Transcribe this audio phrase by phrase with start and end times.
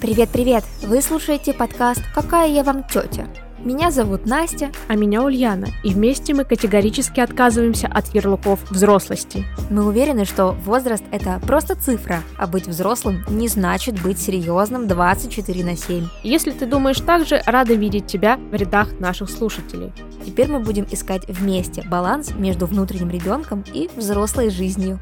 [0.00, 0.64] Привет-привет!
[0.82, 3.26] Вы слушаете подкаст «Какая я вам тетя?».
[3.64, 4.70] Меня зовут Настя.
[4.88, 5.68] А меня Ульяна.
[5.82, 9.46] И вместе мы категорически отказываемся от ярлыков взрослости.
[9.70, 15.64] Мы уверены, что возраст– это просто цифра, а быть взрослым не значит быть серьезным 24
[15.64, 16.08] на 7.
[16.22, 19.92] Если ты думаешь так же, рада видеть тебя в рядах наших слушателей.
[20.26, 24.98] Теперь мы будем искать вместе баланс между внутренним ребенком и взрослой жизнью.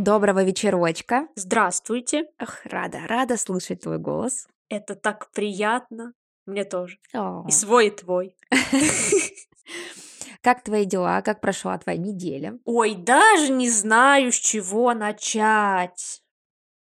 [0.00, 1.28] Доброго вечерочка.
[1.34, 2.24] Здравствуйте.
[2.38, 4.48] Ах, рада, рада слышать твой голос.
[4.70, 6.14] Это так приятно.
[6.46, 6.96] Мне тоже.
[7.12, 7.44] О.
[7.46, 8.34] И свой, и твой.
[10.40, 11.20] Как твои дела?
[11.20, 12.58] Как прошла твоя неделя?
[12.64, 16.22] Ой, даже не знаю, с чего начать.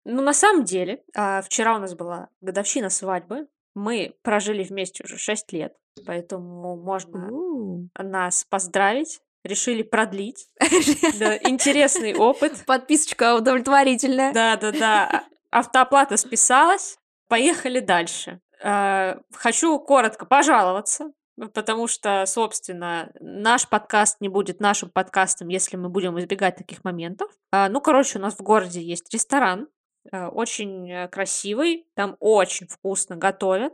[0.05, 3.49] Ну, на самом деле, а, вчера у нас была годовщина свадьбы.
[3.75, 7.89] Мы прожили вместе уже 6 лет, поэтому можно У.
[7.97, 9.23] нас поздравить.
[9.47, 10.49] Решили продлить.
[11.19, 12.65] Да, интересный опыт.
[12.67, 14.33] Подписочка удовлетворительная.
[14.33, 15.25] Да-да-да.
[15.51, 16.99] Автооплата списалась.
[17.29, 18.41] Поехали дальше.
[18.63, 21.13] А, Хочу коротко пожаловаться,
[21.55, 27.31] потому что, собственно, наш подкаст не будет нашим подкастом, если мы будем избегать таких моментов.
[27.53, 29.69] А, Ну, короче, у нас в городе есть ресторан,
[30.13, 33.73] а, очень э, красивый, там очень вкусно готовят.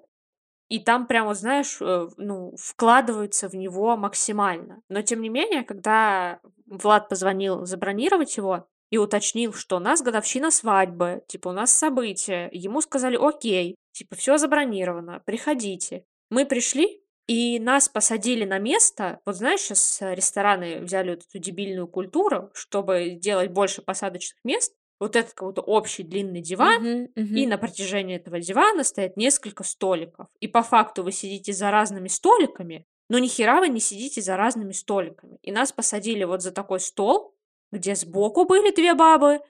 [0.73, 4.81] И там прямо, знаешь, э, ну, вкладываются в него максимально.
[4.89, 10.51] Но тем не менее, когда Влад позвонил забронировать его и уточнил, что у нас годовщина
[10.51, 16.07] свадьбы, типа у нас событие, ему сказали, окей, типа все забронировано, приходите.
[16.31, 19.21] Мы пришли, и нас посадили на место.
[19.27, 24.73] Вот знаешь, сейчас рестораны взяли вот эту дебильную культуру, чтобы делать больше посадочных мест.
[25.01, 27.37] Вот этот какой-то общий длинный диван, Мгм, мгм.
[27.37, 30.29] и на протяжении этого дивана стоят несколько столиков.
[30.41, 34.37] И по факту вы сидите за разными столиками, но ни хера вы не сидите за
[34.37, 35.39] разными столиками.
[35.43, 37.35] И нас посадили вот за такой стол,
[37.73, 39.41] где сбоку были две бабы,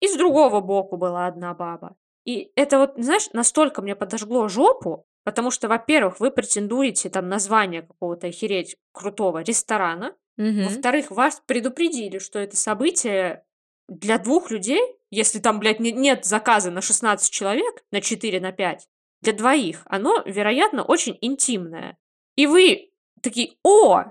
[0.00, 1.96] и с другого боку была одна баба.
[2.24, 7.82] И это вот, знаешь, настолько мне подожгло жопу, потому что, во-первых, вы претендуете там название
[7.82, 10.64] какого-то охереть крутого ресторана, Мгм.
[10.66, 13.44] во-вторых, вас предупредили, что это событие
[13.88, 14.80] для двух людей,
[15.10, 18.88] если там, блядь, не- нет заказа на 16 человек, на 4, на 5,
[19.22, 21.96] для двоих, оно, вероятно, очень интимное.
[22.36, 22.90] И вы
[23.22, 24.04] такие, о,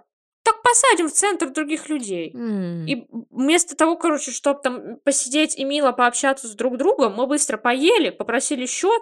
[0.44, 2.32] так посадим в центр других людей.
[2.34, 2.86] М.
[2.88, 7.58] И вместо того, короче, чтобы там посидеть и мило пообщаться с друг другом, мы быстро
[7.58, 9.02] поели, попросили счет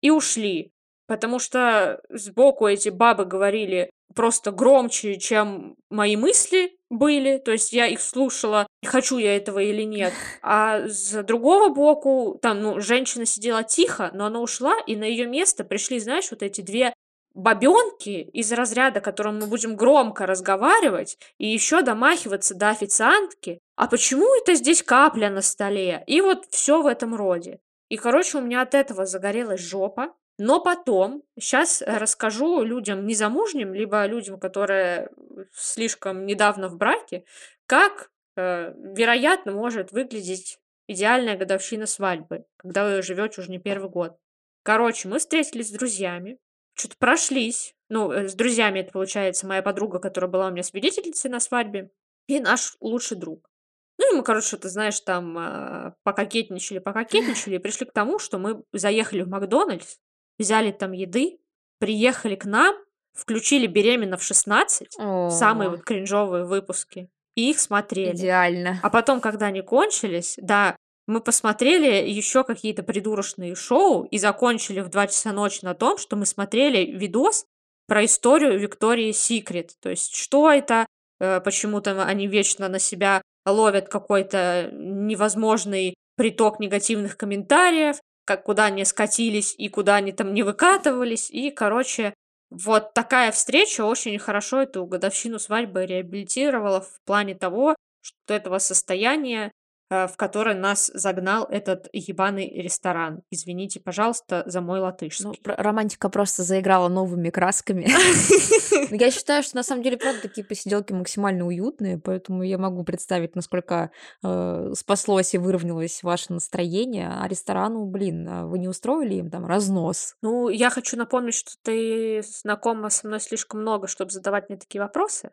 [0.00, 0.72] и ушли.
[1.06, 7.38] Потому что сбоку эти бабы говорили просто громче, чем мои мысли были.
[7.38, 10.12] То есть я их слушала, хочу я этого или нет.
[10.42, 15.26] А с другого боку, там, ну, женщина сидела тихо, но она ушла, и на ее
[15.26, 16.92] место пришли, знаешь, вот эти две
[17.34, 23.58] бабенки из разряда, которым мы будем громко разговаривать и еще домахиваться до официантки.
[23.76, 26.04] А почему это здесь капля на столе?
[26.06, 27.60] И вот все в этом роде.
[27.88, 30.14] И, короче, у меня от этого загорелась жопа.
[30.44, 35.08] Но потом, сейчас расскажу людям незамужним, либо людям, которые
[35.52, 37.24] слишком недавно в браке,
[37.66, 40.58] как, э, вероятно, может выглядеть
[40.88, 44.18] идеальная годовщина свадьбы, когда вы живете уже не первый год.
[44.64, 46.40] Короче, мы встретились с друзьями,
[46.74, 47.76] что-то прошлись.
[47.88, 51.92] Ну, э, с друзьями это получается моя подруга, которая была у меня свидетельницей на свадьбе,
[52.26, 53.48] и наш лучший друг.
[53.96, 58.38] Ну и мы, короче, ты знаешь, там а, пококетничали, пококетничали, и пришли к тому, что
[58.38, 59.98] мы заехали в Макдональдс,
[60.38, 61.38] взяли там еды,
[61.78, 62.74] приехали к нам,
[63.14, 64.88] включили «Беременна в 16»,
[65.30, 68.16] самые О, вот кринжовые выпуски, и их смотрели.
[68.16, 68.80] Идеально.
[68.82, 70.76] А потом, когда они кончились, да,
[71.06, 76.16] мы посмотрели еще какие-то придурочные шоу и закончили в 2 часа ночи на том, что
[76.16, 77.44] мы смотрели видос
[77.86, 79.72] про историю Виктории Секрет.
[79.80, 80.86] То есть, что это,
[81.20, 88.66] э, почему там они вечно на себя ловят какой-то невозможный приток негативных комментариев, как куда
[88.66, 91.30] они скатились и куда они там не выкатывались.
[91.30, 92.14] И, короче,
[92.50, 99.52] вот такая встреча очень хорошо эту годовщину свадьбы реабилитировала в плане того, что этого состояния,
[99.92, 103.22] э, в которое нас загнал этот ебаный ресторан.
[103.30, 105.40] Извините, пожалуйста, за мой Ну, латышский.
[105.42, 107.86] пр- романтика просто заиграла новыми красками.
[108.90, 113.34] Я считаю, что на самом деле, правда, такие посиделки максимально уютные, поэтому я могу представить,
[113.36, 113.90] насколько
[114.22, 117.08] э, спаслось и выровнялось ваше настроение.
[117.10, 120.14] А ресторану, блин, а вы не устроили им там разнос?
[120.22, 124.80] Ну, я хочу напомнить, что ты знакома со мной слишком много, чтобы задавать мне такие
[124.82, 125.30] вопросы.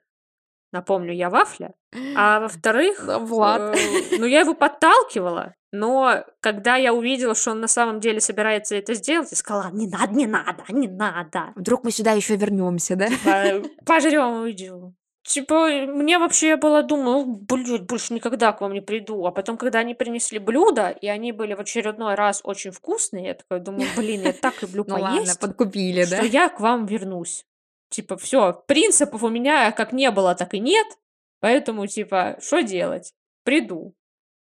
[0.72, 1.74] Напомню, я вафля.
[2.16, 3.76] А во-вторых, Да, Влад.
[3.78, 8.76] э, ну, я его подталкивала, но когда я увидела, что он на самом деле собирается
[8.76, 11.54] это сделать, я сказала, не надо, не надо, не надо.
[11.56, 13.08] Вдруг мы сюда еще вернемся, да?
[13.08, 14.96] Типа, Пожрем уйдем.
[15.24, 19.26] Типа, мне вообще, я была думаю, блядь, больше никогда к вам не приду.
[19.26, 23.34] А потом, когда они принесли блюда, и они были в очередной раз очень вкусные, я
[23.36, 26.18] такая думаю, блин, я так люблю Ну ладно, поесть, подкупили, да?
[26.18, 27.46] что я к вам вернусь.
[27.90, 30.88] Типа, все, принципов у меня как не было, так и нет.
[31.40, 33.14] Поэтому, типа, что делать?
[33.44, 33.94] Приду.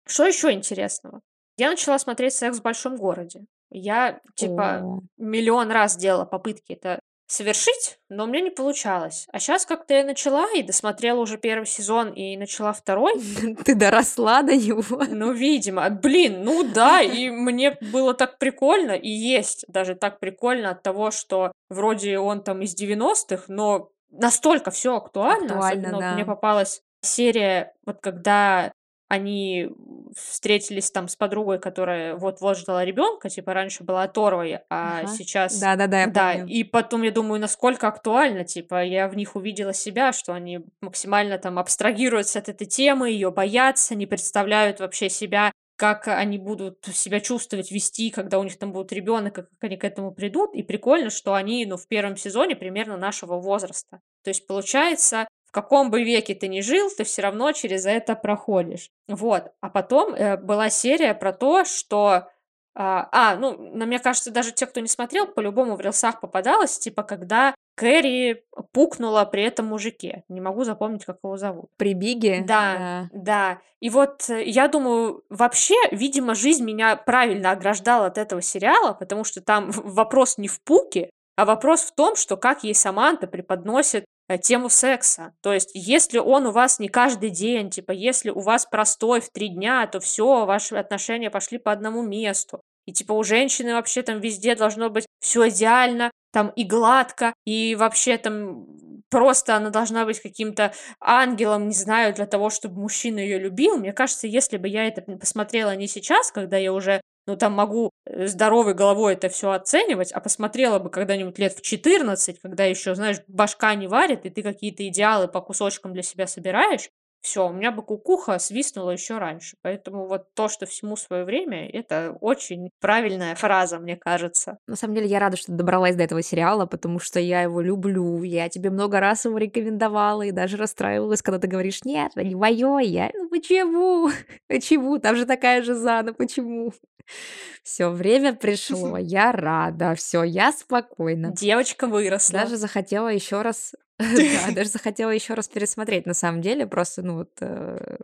[0.06, 1.20] Что еще интересного?
[1.56, 3.44] Я начала смотреть «Секс в большом городе».
[3.70, 5.00] Я, типа, О.
[5.16, 9.26] миллион раз делала попытки это совершить, но у меня не получалось.
[9.32, 13.14] А сейчас как-то я начала и досмотрела уже первый сезон и начала второй.
[13.64, 15.04] Ты доросла до него?
[15.08, 15.88] Ну, видимо.
[15.90, 21.10] Блин, ну да, и мне было так прикольно, и есть даже так прикольно от того,
[21.10, 25.54] что вроде он там из 90-х, но настолько все актуально.
[25.54, 26.32] Актуально, Особенно вот мне да.
[26.32, 28.72] попалась серия, вот когда
[29.14, 29.70] они
[30.16, 35.06] встретились там с подругой, которая вот-вот ждала ребенка, типа раньше была оторвой, а Ага.
[35.08, 36.46] сейчас Да-да-да, я да, помню.
[36.54, 41.38] и потом я думаю, насколько актуально, типа, я в них увидела себя, что они максимально
[41.38, 47.18] там абстрагируются от этой темы, ее боятся, не представляют вообще себя, как они будут себя
[47.20, 50.54] чувствовать, вести, когда у них там будет ребенок, как они к этому придут.
[50.54, 54.00] И прикольно, что они, ну, в первом сезоне примерно нашего возраста.
[54.22, 58.90] То есть, получается, каком бы веке ты ни жил, ты все равно через это проходишь.
[59.08, 59.52] Вот.
[59.60, 62.28] А потом э, была серия про то, что
[62.76, 66.78] а, а, ну, на мне кажется, даже те, кто не смотрел, по-любому в рилсах попадалось,
[66.78, 70.24] типа, когда Кэрри пукнула при этом мужике.
[70.28, 71.70] Не могу запомнить, как его зовут.
[71.76, 72.44] При Биге?
[72.46, 73.58] Да, да.
[73.80, 79.24] И вот э, я думаю, вообще, видимо, жизнь меня правильно ограждала от этого сериала, потому
[79.24, 84.04] что там вопрос не в пуке, а вопрос в том, что как ей Саманта преподносит
[84.04, 84.06] э,
[84.42, 85.32] тему секса.
[85.42, 89.30] То есть, если он у вас не каждый день, типа, если у вас простой в
[89.30, 92.62] три дня, то все, ваши отношения пошли по одному месту.
[92.86, 97.74] И типа у женщины вообще там везде должно быть все идеально, там и гладко, и
[97.76, 98.66] вообще там
[99.08, 103.78] просто она должна быть каким-то ангелом, не знаю, для того, чтобы мужчина ее любил.
[103.78, 107.90] Мне кажется, если бы я это посмотрела не сейчас, когда я уже ну, там могу
[108.06, 112.94] э, здоровой головой это все оценивать, а посмотрела бы когда-нибудь лет в 14, когда еще,
[112.94, 116.90] знаешь, башка не варит, и ты какие-то идеалы по кусочкам для себя собираешь,
[117.24, 119.56] все, у меня бы кукуха свистнула еще раньше.
[119.62, 124.58] Поэтому вот то, что всему свое время, это очень правильная фраза, мне кажется.
[124.66, 128.22] На самом деле, я рада, что добралась до этого сериала, потому что я его люблю.
[128.22, 132.34] Я тебе много раз его рекомендовала и даже расстраивалась, когда ты говоришь: "Нет, это не
[132.34, 132.78] моё".
[132.78, 134.10] Я: "Ну почему?
[134.48, 134.98] Почему?
[134.98, 136.72] Там же такая же Зана, почему?"
[137.62, 141.32] Всё, время пришло, я рада, всё, я спокойна.
[141.32, 142.40] Девочка выросла.
[142.40, 146.06] Даже захотела еще раз да, даже захотела еще раз пересмотреть.
[146.06, 147.98] На самом деле, просто, ну вот, э,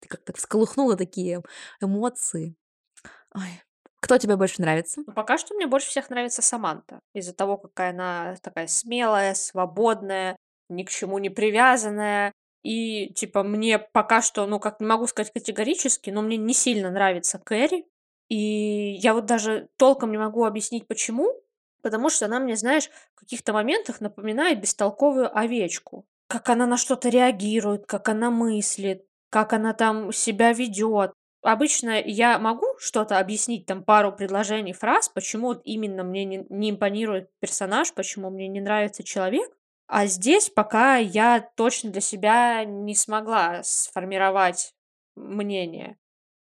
[0.00, 1.42] ты как-то всколыхнула такие
[1.80, 2.56] эмоции.
[3.34, 3.62] Ой.
[4.00, 5.02] Кто тебе больше нравится?
[5.06, 7.00] Ну, пока что мне больше всех нравится Саманта.
[7.14, 10.36] Из-за того, какая она такая смелая, свободная,
[10.68, 12.32] ни к чему не привязанная.
[12.62, 16.90] И, типа, мне пока что, ну, как не могу сказать категорически, но мне не сильно
[16.90, 17.86] нравится Кэрри.
[18.28, 21.32] И я вот даже толком не могу объяснить, почему.
[21.84, 26.06] Потому что она мне, знаешь, в каких-то моментах напоминает бестолковую овечку.
[26.28, 31.12] Как она на что-то реагирует, как она мыслит, как она там себя ведет.
[31.42, 36.70] Обычно я могу что-то объяснить, там пару предложений, фраз, почему вот именно мне не, не
[36.70, 39.54] импонирует персонаж, почему мне не нравится человек.
[39.86, 44.72] А здесь пока я точно для себя не смогла сформировать
[45.16, 45.98] мнение.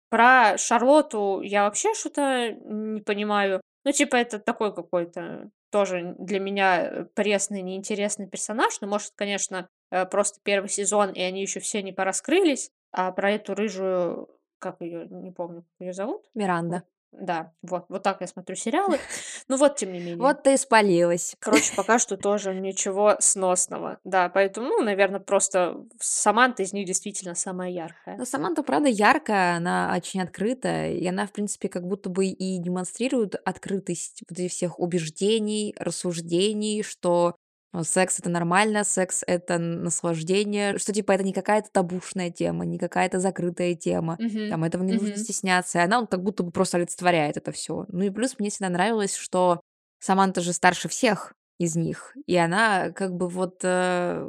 [0.09, 3.59] Про Шарлотту я вообще что-то не понимаю.
[3.85, 8.81] Ну, типа, это такой какой-то тоже для меня э, пресный, неинтересный персонаж.
[8.81, 12.71] Ну, может, конечно, э, просто первый сезон, и они еще все не пораскрылись.
[12.91, 14.27] А про эту рыжую,
[14.57, 16.25] как ее, не помню, как ее зовут.
[16.33, 16.83] Миранда.
[17.19, 18.99] Да, вот, вот так я смотрю сериалы.
[19.47, 20.17] Ну вот, тем не менее.
[20.17, 21.35] Вот ты и спалилась.
[21.39, 23.99] Короче, пока что тоже ничего сносного.
[24.03, 28.17] Да, поэтому, ну, наверное, просто Саманта из них действительно самая яркая.
[28.17, 32.57] Но Саманта, правда, яркая, она очень открытая, и она, в принципе, как будто бы и
[32.57, 37.35] демонстрирует открытость вот этих всех убеждений, рассуждений, что
[37.79, 42.77] э, секс это нормально, секс это наслаждение, что типа это не какая-то табушная тема, не
[42.77, 44.49] какая-то закрытая тема, Мгм.
[44.49, 45.17] там этого не нужно Мгм.
[45.17, 47.85] стесняться, и она вот как будто бы просто олицетворяет это все.
[47.89, 49.61] Ну и плюс мне всегда нравилось, что
[49.99, 54.27] Саманта же старше всех из них, и она как бы вот э,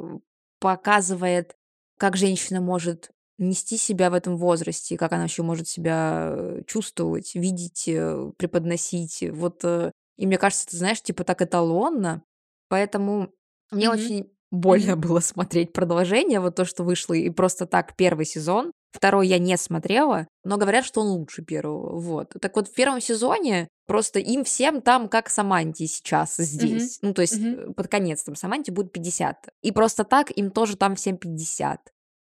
[0.59, 1.55] показывает,
[1.97, 7.35] как женщина может нести себя в этом возрасте, как она еще может себя э, чувствовать,
[7.35, 9.23] видеть, э, преподносить.
[9.31, 12.23] Вот, э, и мне кажется, ты знаешь, типа так эталонно,
[12.69, 13.31] поэтому
[13.71, 13.99] мне Мгм.
[13.99, 18.71] очень больно было смотреть продолжение, вот то, что вышло, и просто так первый сезон.
[18.91, 21.99] Второй я не смотрела, но говорят, что он лучше первого.
[21.99, 22.33] Вот.
[22.41, 26.99] Так вот, в первом сезоне просто им всем там как Саманте сейчас здесь.
[27.01, 29.49] Ну, то есть э, под конец там Саманте будет 50.
[29.61, 31.79] И просто так им тоже там всем 50.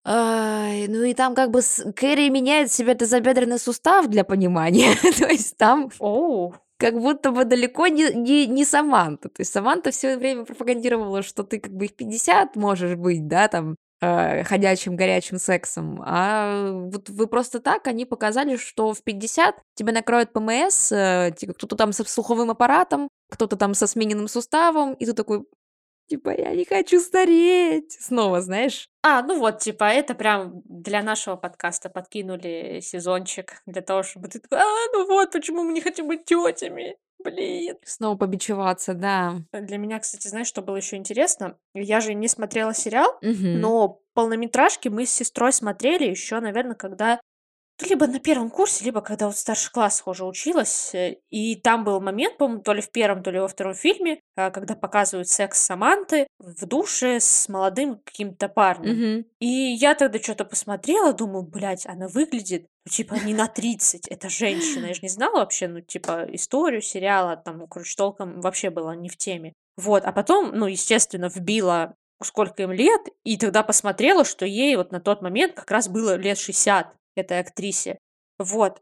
[0.05, 1.60] Ай, ну и там как бы
[1.93, 4.96] Кэрри меняет себе тазобедренный сустав для понимания.
[5.19, 6.55] То есть там Оу.
[6.77, 9.29] Как будто бы далеко не, не, не Саманта.
[9.29, 13.27] То есть Саманта все время пропагандировала, что ты как бы и в 50 можешь быть,
[13.27, 16.01] да, там, э, ходячим горячим сексом.
[16.05, 21.53] А вот вы просто так, они показали, что в 50 тебя накроет ПМС, э, типа,
[21.53, 25.46] кто-то там со слуховым аппаратом, кто-то там со смененным суставом, и ты такой,
[26.08, 27.92] типа, я не хочу стареть.
[28.00, 28.90] Снова, знаешь?
[29.04, 34.40] А, ну вот, типа, это прям для нашего подкаста подкинули сезончик для того, чтобы ты
[34.40, 37.78] такой, а, ну вот, почему мы не хотим быть тетями, блин.
[37.86, 39.36] Снова побичеваться, да.
[39.54, 41.58] Для меня, кстати, знаешь, что было еще интересно?
[41.74, 43.60] Я же не смотрела сериал, Мгм.
[43.60, 47.20] но полнометражки мы с сестрой смотрели еще, наверное, когда
[47.79, 50.96] ну, либо на первом курсе, либо когда вот в старших классах уже училась.
[50.96, 54.19] э, И там был момент, по-моему, то ли в первом, то ли во втором фильме,
[54.36, 58.96] а, когда показывают секс Саманты в душе с молодым каким-то парнем.
[58.96, 59.25] Мгм.
[59.39, 64.29] И я тогда что-то посмотрела, думаю, блядь, она выглядит, ну, типа, не на 30, это
[64.29, 64.88] женщина.
[64.88, 68.96] Я же не знала вообще, ну, типа, историю сериала, там, ну, короче, толком вообще была
[68.96, 69.53] не в теме.
[69.75, 71.93] Вот, а потом, ну, естественно, вбила,
[72.24, 76.15] сколько им лет, и тогда посмотрела, что ей вот на тот момент как раз было
[76.15, 78.00] лет 60, этой актрисе.
[78.39, 78.81] Вот.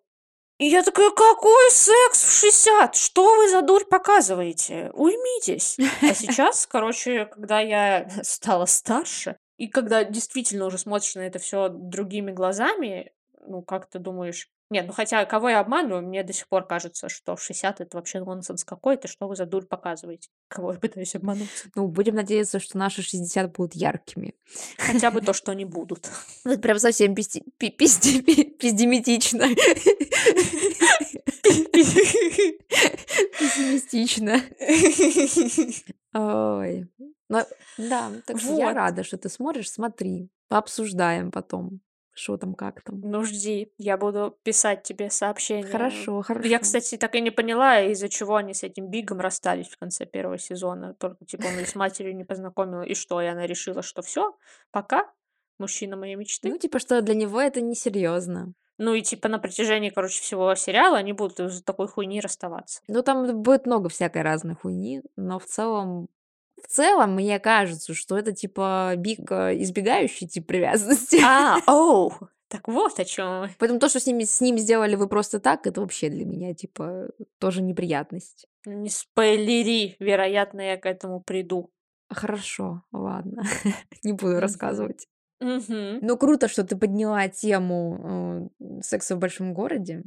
[0.57, 2.95] И я такая, какой секс в 60?
[2.95, 4.89] Что вы за дурь показываете?
[4.93, 5.77] Уймитесь.
[6.01, 11.67] А сейчас, короче, когда я стала старше, и когда действительно уже смотришь на это все
[11.69, 13.11] другими глазами,
[13.47, 14.49] ну, как ты думаешь...
[14.71, 17.97] Нет, ну хотя, кого я обманываю, мне до сих пор кажется, что в 60 это
[17.97, 20.29] вообще нонсенс какой-то, что вы за дурь показываете.
[20.47, 21.49] Кого я пытаюсь обмануть?
[21.75, 24.33] Ну, будем надеяться, что наши 60 будут яркими.
[24.77, 26.09] Хотя бы то, что они будут.
[26.43, 29.45] Ну, Это прям совсем пиздемитично.
[33.39, 34.41] Пессимистично.
[36.13, 36.87] Ой.
[37.27, 37.39] Ну,
[37.77, 38.75] да, так что я Вот.
[38.75, 40.29] рада, что ты смотришь, смотри.
[40.47, 41.81] Пообсуждаем потом,
[42.15, 43.01] что там, как там.
[43.01, 45.69] Ну, жди, я буду писать тебе сообщения.
[45.69, 46.47] Хорошо, хорошо.
[46.47, 50.05] Я, кстати, так и не поняла, из-за чего они с этим Бигом расстались в конце
[50.05, 50.93] первого сезона.
[50.93, 52.81] Только, типа, он с матерью не познакомил.
[52.83, 54.35] И что, и она решила, что все,
[54.71, 55.11] пока,
[55.59, 56.49] мужчина моей мечты.
[56.49, 58.53] Ну, типа, что для него это несерьезно.
[58.77, 62.81] Ну и, типа, на протяжении, короче, всего сериала они будут из-за такой хуйни расставаться.
[62.87, 66.07] Ну, там будет много всякой разной хуйни, но в целом...
[66.65, 71.19] В целом, мне кажется, что это, типа, Биг э, избегающий тип привязанности.
[71.23, 72.11] А, оу,
[72.47, 73.49] так вот о чем.
[73.59, 76.55] Поэтому то, что с, ними, с ним сделали вы просто так, это вообще для меня,
[76.55, 78.47] типа, тоже неприятность.
[78.65, 81.71] Не спойлери, вероятно, я к этому приду.
[82.09, 83.43] Хорошо, ладно,
[84.03, 85.07] не буду рассказывать.
[85.39, 90.01] Ну, круто, что ты подняла тему э, секса в большом городе,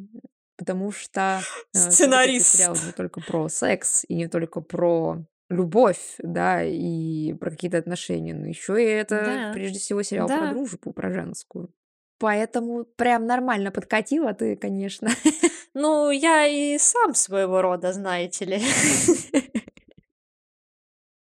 [0.56, 1.40] потому что
[1.72, 2.56] э, Сценарист.
[2.56, 5.18] сериал не только про секс и не только про
[5.50, 9.52] любовь, да, и про какие-то отношения, но еще и это Да.
[9.52, 10.50] прежде всего сериал про Да.
[10.52, 11.72] дружбу, про женскую.
[12.18, 15.08] Поэтому прям нормально подкатила ты, конечно.
[15.74, 18.58] Ну, я и сам своего рода, знаете ли.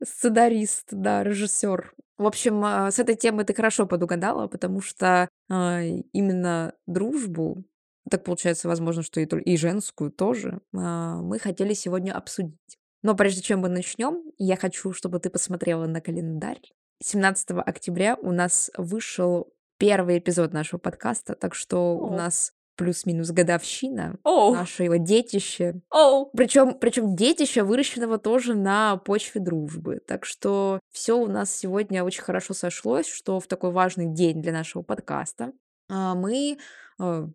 [0.04, 1.94] Сценарист, да, режиссер.
[2.18, 7.64] В общем, а, с этой темой ты хорошо подугадала, потому что а, именно дружбу,
[8.10, 12.78] так получается, возможно, что и, и женскую тоже, а, мы хотели сегодня обсудить.
[13.04, 16.62] Но прежде чем мы начнем, я хочу, чтобы ты посмотрела на календарь.
[17.04, 22.16] 17 октября у нас вышел первый эпизод нашего подкаста, так что у О.
[22.16, 25.82] нас плюс-минус годовщина Оу, нашего детище.
[25.90, 26.32] оу.
[26.36, 30.02] Причем, причем детища, выращенного тоже на почве дружбы.
[30.08, 34.52] Так что все у нас сегодня очень хорошо сошлось, что в такой важный день для
[34.52, 35.52] нашего подкаста
[35.90, 36.58] а, мы
[37.00, 37.28] э,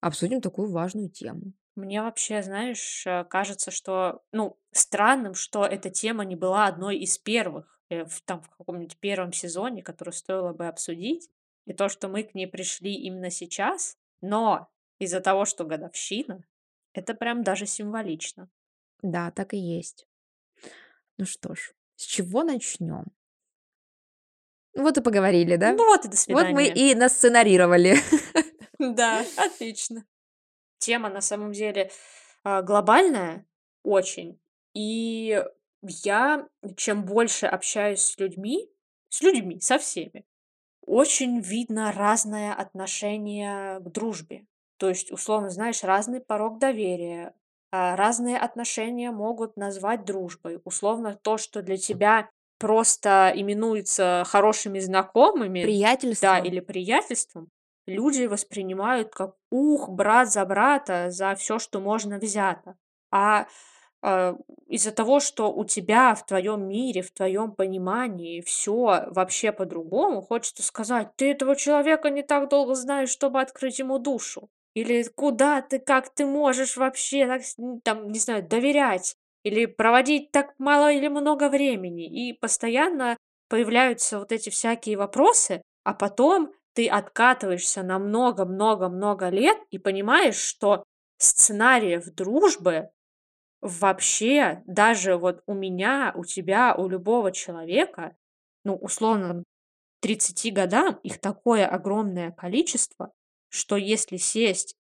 [0.00, 1.52] обсудим такую важную тему.
[1.76, 7.18] Мне вообще, знаешь, э, кажется, что, ну, странным, что эта тема не была одной из
[7.18, 11.30] первых, э, в, там, в каком-нибудь первом сезоне, которую стоило бы обсудить,
[11.66, 14.68] и то, что мы к ней пришли именно сейчас, но
[15.00, 16.44] из-за того, что годовщина,
[16.92, 18.48] это прям даже символично.
[19.02, 20.06] Да, так и есть.
[21.18, 23.04] Ну что ж, с чего начнем?
[24.76, 25.72] Вот и поговорили, да?
[25.72, 26.92] Ну вот и до Вот мы свидания.
[26.92, 27.96] и насценарировали.
[28.78, 30.04] Да, отлично.
[30.78, 31.90] Тема на самом деле
[32.42, 33.46] а, глобальная
[33.82, 34.38] очень.
[34.74, 35.42] И
[35.82, 38.70] я, чем больше общаюсь с людьми,
[39.08, 40.24] с людьми, со всеми,
[40.86, 44.46] очень видно разное отношение к дружбе.
[44.78, 47.34] То есть, условно, знаешь, разный порог доверия,
[47.70, 50.60] а, разные отношения могут назвать дружбой.
[50.64, 56.38] Условно, то, что для тебя просто именуется хорошими знакомыми, да, Приятельство.
[56.40, 57.48] или приятельством,
[57.86, 62.76] люди воспринимают как: ух, брат за брата, за всё, что можно взято.
[63.12, 63.46] А,
[64.02, 64.36] а,
[64.68, 70.62] из-за того, что у тебя в твоем мире, в твоем понимании всё вообще по-другому, хочется
[70.64, 74.48] сказать: "Ты этого человека не так долго знаешь, чтобы открыть ему душу".
[74.74, 77.42] Или: "Куда ты, как ты можешь вообще так
[77.84, 83.16] там, не знаю, доверять или проводить так мало или много времени?" И постоянно
[83.50, 89.78] появляются вот эти всякие вопросы, а потом ты откатываешься на много много много лет и
[89.78, 90.84] понимаешь, что
[91.18, 92.90] сценариев дружбы
[93.60, 98.16] вообще даже вот у меня, у тебя, у любого человека,
[98.64, 99.44] ну, условно, к
[100.02, 103.12] 30 годам их такое огромное количество,
[103.48, 104.76] что если сесть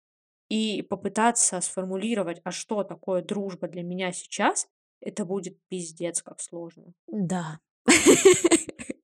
[0.50, 4.68] и попытаться сформулировать, а что такое дружба для меня сейчас,
[5.02, 6.94] это будет пиздец как сложно.
[7.08, 7.60] Да.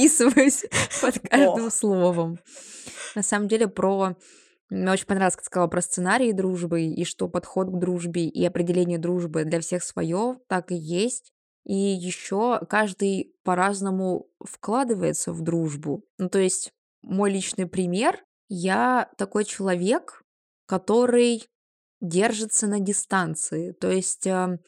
[0.00, 0.64] Подписываюсь
[1.02, 1.72] под каждым Ох.
[1.72, 2.38] словом.
[3.14, 4.16] На самом деле про
[4.70, 8.44] мне очень понравилось, как ты сказала про сценарии дружбы, и что подход к дружбе и
[8.46, 11.32] определение дружбы для всех своё, так и есть.
[11.64, 16.04] И ещё каждый по-разному вкладывается в дружбу.
[16.18, 20.22] Ну, то есть мой личный пример: я такой человек,
[20.66, 21.48] который
[22.00, 23.72] держится на дистанции.
[23.72, 24.58] То есть, а,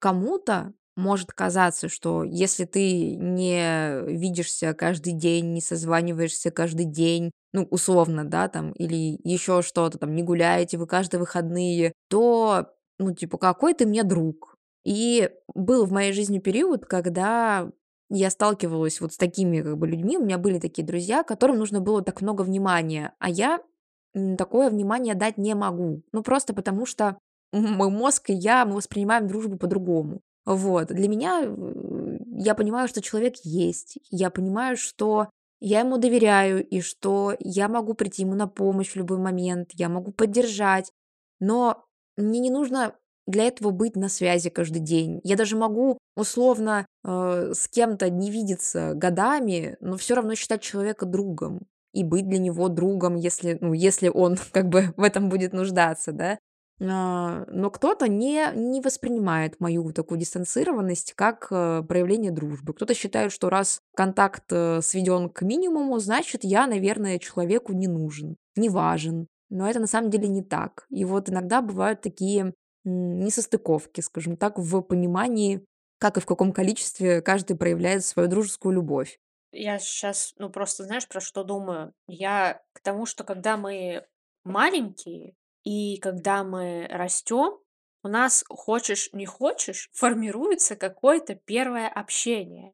[0.00, 7.66] кому-то может казаться, что если ты не видишься каждый день, не созваниваешься каждый день, ну,
[7.70, 13.38] условно, да, там, или ещё что-то там, не гуляете вы каждые выходные, то, ну, типа,
[13.38, 14.54] какой ты мне друг?
[14.84, 17.70] И был в моей жизни период, когда
[18.10, 20.18] я сталкивалась вот с такими как бы людьми.
[20.18, 23.60] У меня были такие друзья, которым нужно было так много внимания, а я,
[24.38, 26.02] такое внимание дать не могу.
[26.12, 27.18] Ну, просто потому что
[27.52, 30.20] мой мозг и я, мы воспринимаем дружбу по-другому.
[30.46, 30.88] Вот.
[30.88, 31.42] Для меня,
[32.38, 35.28] я понимаю, что человек есть, я понимаю, что
[35.60, 39.88] я ему доверяю и что я могу прийти ему на помощь в любой момент, я
[39.88, 40.90] могу поддержать,
[41.38, 41.84] но
[42.16, 42.94] мне не нужно
[43.26, 45.20] для этого быть на связи каждый день.
[45.22, 51.06] Я даже могу условно, э, с кем-то не видеться годами, но всё равно считать человека
[51.06, 51.60] другом
[51.92, 56.12] и быть для него другом, если, ну, если он как бы в этом будет нуждаться,
[56.12, 56.38] да.
[56.82, 62.72] А, но кто-то не не воспринимает мою такую дистанцированность как, э, проявление дружбы.
[62.72, 68.36] Кто-то считает, что раз контакт, э, сведён к минимуму, значит, я, наверное, человеку не нужен,
[68.56, 69.26] не важен.
[69.50, 70.86] Но это на самом деле не так.
[70.90, 75.64] И вот иногда бывают такие, несостыковки, скажем так, в понимании,
[75.98, 79.18] как и в каком количестве каждый проявляет свою дружескую любовь.
[79.52, 81.92] Я щас, ну, просто знаешь, про что думаю?
[82.06, 84.06] Я к тому, что когда мы
[84.44, 87.60] маленькие и когда мы растём,
[88.04, 92.72] у нас, хочешь не хочешь, формируется какое-то первое общение.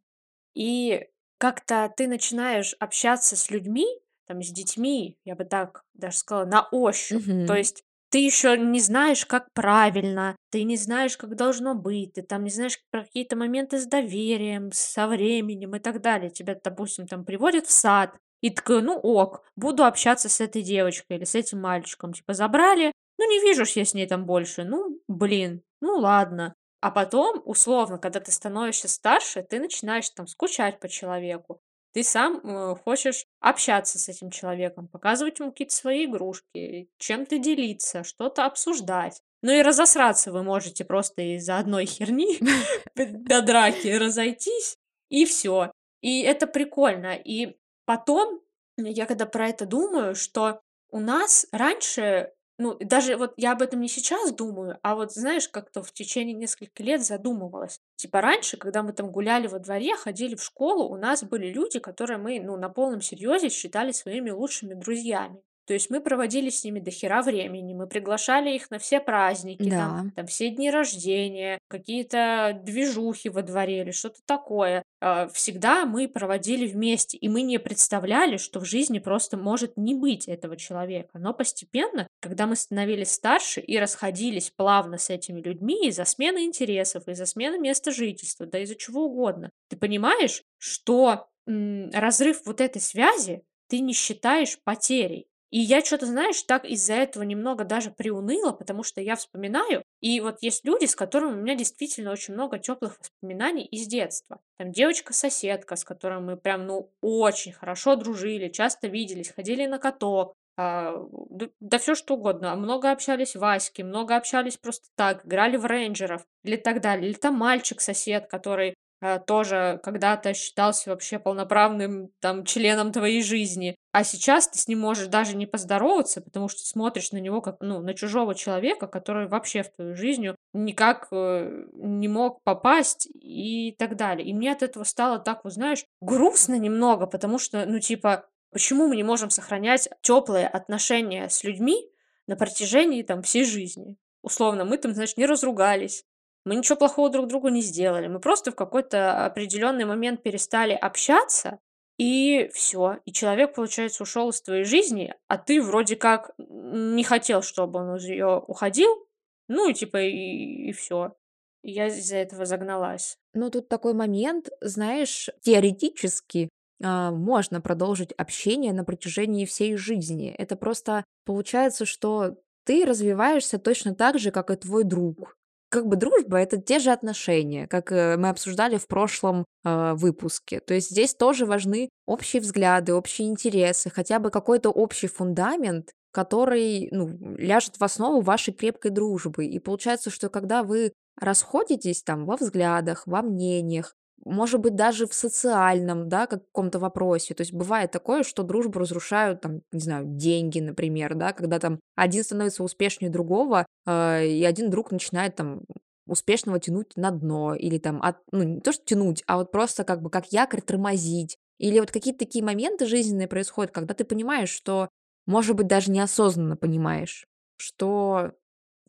[0.55, 3.87] И как-то ты начинаешь общаться с людьми,
[4.27, 7.27] там, с детьми, я бы так даже сказала, на ощупь.
[7.46, 7.57] То Мгм.
[7.57, 12.44] есть ты ещё не знаешь, как правильно, ты не знаешь, как должно быть, ты там
[12.44, 16.31] не знаешь про какие-то моменты с доверием, со временем и так далее.
[16.31, 21.16] Тебя, допустим, там приводят в сад, и такой: "Ну ок, буду общаться с этой девочкой
[21.18, 22.12] или с этим мальчиком".
[22.12, 26.55] Типа забрали, ну, не вижусь я с ней там больше, ну, блин, ну ладно.
[26.81, 31.61] А потом, условно, когда ты становишься старше, ты начинаешь там скучать по человеку.
[31.92, 38.05] Ты сам, э, хочешь общаться с этим человеком, показывать ему какие-то свои игрушки, чем-то делиться,
[38.05, 39.20] что-то обсуждать.
[39.42, 42.38] Ну и разосраться вы можете просто из-за одной херни,
[42.94, 44.77] до драки разойтись,
[45.09, 45.72] и всё.
[46.03, 47.14] И это прикольно.
[47.14, 48.42] И потом,
[48.79, 53.81] я когда про это думаю, что у нас раньше, ну, даже вот я об этом
[53.81, 57.81] не сейчас думаю, а вот знаешь, как-то в течение нескольких лет задумывалась.
[57.96, 61.79] Типа раньше, когда мы там гуляли во дворе, ходили в школу, у нас были люди,
[61.81, 65.42] которые мы, ну, на полном серьёзе считали своими лучшими друзьями.
[65.66, 69.98] То есть мы проводили с ними дохера времени, мы приглашали их на все праздники, там
[69.98, 70.05] Да.
[70.14, 74.83] там, все дни рождения, какие-то движухи во дворе или что-то такое.
[75.00, 79.94] А, всегда мы проводили вместе, и мы не представляли, что в жизни просто может не
[79.94, 81.18] быть этого человека.
[81.18, 87.09] Но постепенно, когда мы становились старше и расходились плавно с этими людьми из-за смены интересов,
[87.09, 92.81] из-за смены места жительства, да из-за чего угодно, ты понимаешь, что, м, разрыв вот этой
[92.81, 95.26] связи ты не считаешь потерей.
[95.52, 100.20] И я чё-то, знаешь, так из-за этого немного даже приуныла, потому что я вспоминаю, и
[100.20, 104.40] вот есть люди, с которыми у меня действительно очень много тёплых воспоминаний из детства.
[104.59, 110.35] Там девочка-соседка, с которой мы прям, ну, очень хорошо дружили, часто виделись, ходили на каток,
[110.59, 110.96] а,
[111.30, 112.56] д да всё что угодно.
[112.56, 117.09] Много общались Васьки, много общались просто так, играли в рейнджеров или так далее.
[117.11, 118.74] Или там мальчик-сосед, который
[119.14, 124.81] э, тоже когда-то считался вообще полноправным там членом твоей жизни, а сейчас ты с ним
[124.81, 129.27] можешь даже не поздороваться, потому что смотришь на него как, ну, на чужого человека, который
[129.27, 134.29] вообще в твою жизнь никак э, не мог попасть и так далее.
[134.29, 138.88] И мне от этого стало так, вот знаешь, грустно немного, потому что, ну, типа, почему
[138.88, 141.90] мы не можем сохранять теплые отношения с людьми
[142.27, 143.97] на протяжении там всей жизни?
[144.23, 146.05] Условно, мы там, знаешь, не разругались,
[146.46, 148.06] мы ничего плохого друг другу не сделали.
[148.06, 151.59] Мы просто в какой-то определенный момент перестали общаться,
[151.98, 152.98] и все.
[153.04, 157.96] И человек, получается, ушел из твоей жизни, а ты вроде как не хотел, чтобы он
[157.96, 159.09] из ее уходил.
[159.48, 161.16] Ну и типа и, и все.
[161.64, 163.18] Я из-за этого загналась.
[163.35, 166.48] Ну, тут такой момент, знаешь, теоретически
[166.80, 170.30] а, можно продолжить общение на протяжении всей жизни.
[170.38, 175.37] Это просто получается, что ты развиваешься точно так же, как и твой друг
[175.77, 180.61] как бы дружба это те же отношения, как э, мы обсуждали в прошлом э, выпуске.
[180.61, 186.89] То есть здесь тоже важны общие взгляды, общие интересы, хотя бы какой-то общий фундамент, который
[186.93, 189.45] ну, ляжет в основу вашей крепкой дружбы.
[189.45, 195.14] И получается, что когда вы расходитесь там во взглядах, во мнениях, может быть, даже в
[195.14, 197.35] социальном, да, каком-то вопросе.
[197.35, 201.81] То есть бывает такое, что дружбу разрушают, там, не знаю, деньги, например, да, когда там
[201.94, 205.62] один становится успешнее другого, э, и один друг начинает там
[206.07, 209.85] успешного тянуть на дно, или там, от, ну, не то, что тянуть, а вот просто
[209.85, 211.37] как бы как якорь тормозить.
[211.59, 214.88] Или вот какие-то такие моменты жизненные происходят, когда ты понимаешь, что,
[215.26, 217.26] может быть, даже неосознанно понимаешь,
[217.57, 218.33] что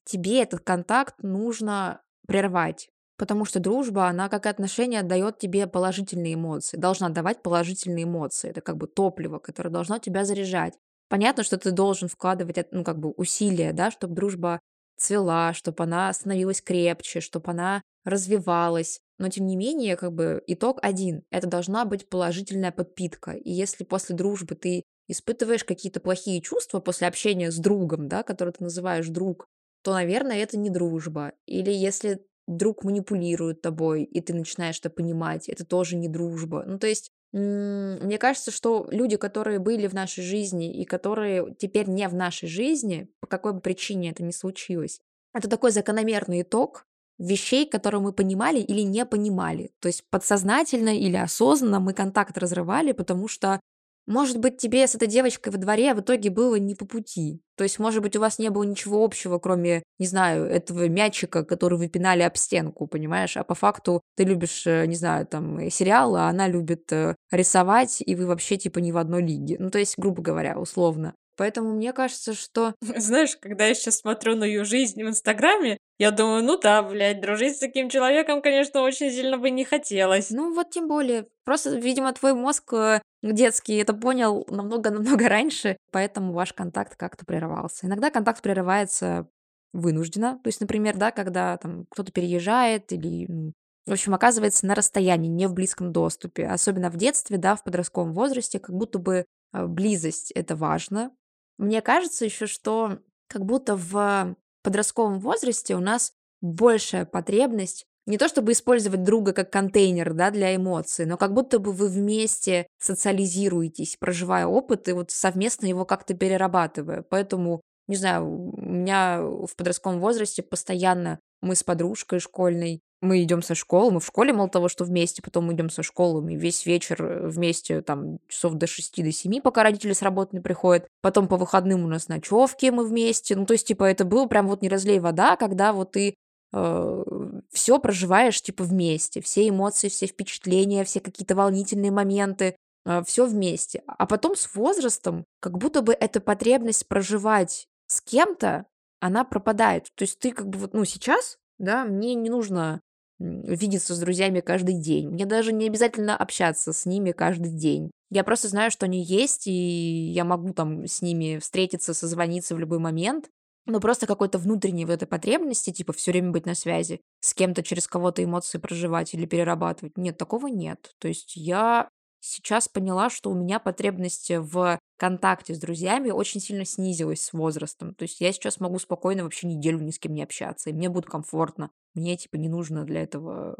[0.06, 2.90] тебе этот контакт нужно прервать.
[3.18, 8.50] Потому что дружба, она как и отношения дает тебе положительные эмоции, должна давать положительные эмоции.
[8.50, 10.76] Это как бы топливо, которое должно тебя заряжать.
[11.10, 14.60] Понятно, что ты должен вкладывать ну, как бы усилия, да, чтобы дружба
[14.98, 19.00] цвела, чтобы она становилась крепче, чтобы она развивалась.
[19.20, 21.24] Но тем не менее, как бы итог один.
[21.32, 23.32] Это должна быть положительная подпитка.
[23.32, 28.54] И если после дружбы ты испытываешь какие-то плохие чувства после общения с другом, да, который
[28.54, 29.48] ты называешь друг,
[29.84, 31.34] то, наверное, это не дружба.
[31.46, 36.64] Или если друг манипулирует тобой, и ты начинаешь это понимать, это тоже не дружба.
[36.66, 41.90] Ну, то есть, мне кажется, что люди, которые были в нашей жизни и которые теперь
[41.90, 45.02] не в нашей жизни, по какой бы причине это ни случилось,
[45.34, 46.88] это такой закономерный итог
[47.20, 49.72] вещей, которые мы понимали или не понимали.
[49.80, 53.60] То есть подсознательно или осознанно мы контакт разрывали, потому что
[54.08, 57.42] может быть, тебе с этой девочкой во дворе в итоге было не по пути.
[57.58, 61.44] То есть, может быть, у вас не было ничего общего, кроме, не знаю, этого мячика,
[61.44, 63.36] который вы пинали об стенку, понимаешь?
[63.36, 67.16] А по факту ты любишь, э, не знаю, там, э, сериалы, а она любит э,
[67.32, 69.58] рисовать, и вы вообще, типа, не в одной лиге.
[69.60, 71.14] Ну, то есть, грубо говоря, условно.
[71.36, 72.74] Поэтому мне кажется, что...
[72.82, 77.22] Знаешь, когда я сейчас смотрю на ее жизнь в Инстаграме, я думаю, ну да, блядь,
[77.22, 80.30] дружить с таким человеком, конечно, очень сильно бы не хотелось.
[80.30, 81.28] Ну вот тем более.
[81.44, 87.88] Просто, видимо, твой мозг э, детский это понял намного-намного раньше, поэтому ваш контакт как-то прерывался.
[87.88, 89.28] Иногда контакт прерывается
[89.74, 90.40] вынужденно.
[90.44, 93.54] То есть, например, да, когда там кто-то переезжает или ну,
[93.86, 96.48] в общем, оказывается на расстоянии, не в близком доступе.
[96.48, 101.12] Особенно в детстве, да, в подростковом возрасте, как будто бы э, близость это важно,
[101.58, 104.36] мне кажется еще, что как будто в
[104.68, 110.56] подростковом возрасте у нас большая потребность не то чтобы использовать друга как контейнер да, для
[110.56, 116.14] эмоций, но как будто бы вы вместе социализируетесь, проживая опыт и вот совместно его как-то
[116.14, 117.02] перерабатывая.
[117.02, 123.42] Поэтому, не знаю, у меня в подростковом возрасте постоянно мы с подружкой школьной мы идем
[123.42, 126.36] со школы, мы в школе, мало того, что вместе, потом мы идем со школы, мы
[126.36, 130.42] весь вечер э, вместе, там, часов до 6 до 7, пока родители с работы не
[130.42, 130.88] приходят.
[131.02, 133.36] Потом по выходным у нас ночевки, мы вместе.
[133.36, 136.16] Ну, то есть, типа, это было прям вот не разлей вода, когда вот ты
[136.54, 137.04] э,
[137.52, 139.22] все проживаешь, типа, вместе.
[139.22, 142.56] Все эмоции, все впечатления, все какие-то волнительные моменты,
[142.86, 143.84] э, все вместе.
[143.86, 148.66] А потом с возрастом, как будто бы эта потребность проживать с кем-то,
[149.00, 149.88] она пропадает.
[149.94, 152.82] То есть ты как бы вот, ну, сейчас, да, мне не нужно
[153.20, 155.10] видеться с друзьями каждый день.
[155.10, 157.92] Мне даже не обязательно общаться с ними каждый день.
[158.10, 162.60] Я просто знаю, что они есть, и я могу там с ними встретиться, созвониться в
[162.60, 163.30] любой момент.
[163.66, 167.64] Но просто какой-то внутренней в этой потребности, типа все время быть на связи, с кем-то
[167.64, 169.98] через кого-то эмоции проживать или перерабатывать.
[169.98, 170.96] Нет, такого нет.
[171.00, 176.66] То есть я сейчас поняла, что у меня потребность в контакте с друзьями очень сильно
[176.66, 177.94] снизилась с возрастом.
[177.94, 180.90] То есть я сейчас могу спокойно вообще неделю ни с кем не общаться, и мне
[180.90, 181.72] будет комфортно.
[181.94, 183.56] Мне, типа, не нужно для этого...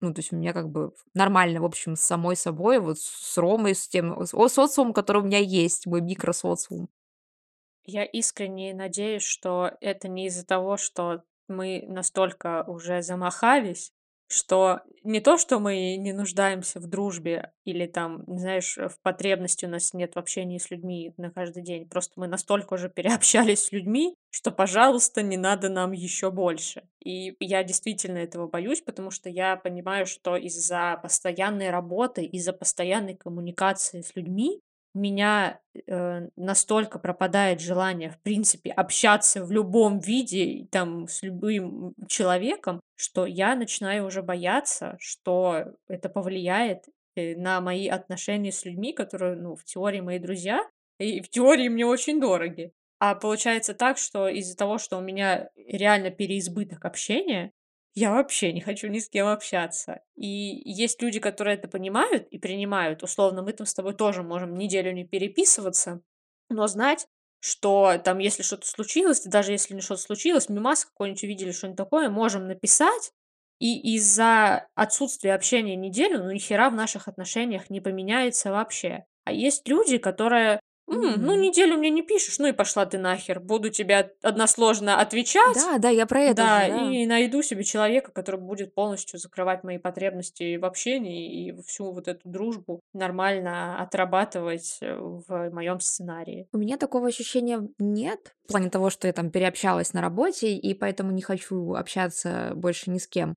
[0.00, 3.38] Ну, то есть у меня как бы нормально, в общем, с самой собой, вот с
[3.38, 6.88] Ромой, с тем с социумом, который у меня есть, мой микросоциум.
[7.84, 13.92] Я искренне надеюсь, что это не из-за того, что мы настолько уже замахались,
[14.32, 19.68] что не то, что мы не нуждаемся в дружбе или там, знаешь, в потребности у
[19.68, 21.88] нас нет в общении с людьми на каждый день.
[21.88, 26.82] Просто мы настолько уже переобщались с людьми, что, пожалуйста, не надо нам еще больше.
[27.04, 33.16] И я действительно этого боюсь, потому что я понимаю, что из-за постоянной работы, из-за постоянной
[33.16, 34.60] коммуникации с людьми
[34.94, 42.80] меня э, настолько пропадает желание, в принципе, общаться в любом виде, там, с любым человеком,
[42.96, 46.84] что я начинаю уже бояться, что это повлияет
[47.16, 50.62] э, на мои отношения с людьми, которые, ну, в теории мои друзья,
[50.98, 52.72] и в теории мне очень дороги.
[52.98, 57.52] А получается так, что из-за того, что у меня реально переизбыток общения,
[57.94, 60.00] я вообще не хочу ни с кем общаться.
[60.14, 63.02] И есть люди, которые это понимают и принимают.
[63.02, 66.00] Условно, мы там с тобой тоже можем неделю не переписываться,
[66.48, 67.06] но знать,
[67.40, 72.08] что там, если что-то случилось, даже если не что-то случилось, мимас какой-нибудь увидели, что-нибудь такое,
[72.08, 73.12] можем написать,
[73.58, 79.04] и из-за отсутствия общения неделю, ну, ни хера в наших отношениях не поменяется вообще.
[79.24, 81.42] А есть люди, которые М, ну, Мгм.
[81.42, 83.40] неделю мне не пишешь, ну и пошла ты нахер.
[83.40, 86.90] Буду тебе односложно отвечать, Да, да, я про это же, да, да.
[86.90, 92.08] и найду себе человека, который будет полностью закрывать мои потребности в общении и всю вот
[92.08, 96.46] эту дружбу нормально отрабатывать э, в моем сценарии.
[96.52, 100.74] У меня такого ощущения нет, в плане того, что я там переобщалась на работе, и
[100.74, 103.34] поэтому не хочу общаться больше ни с кем.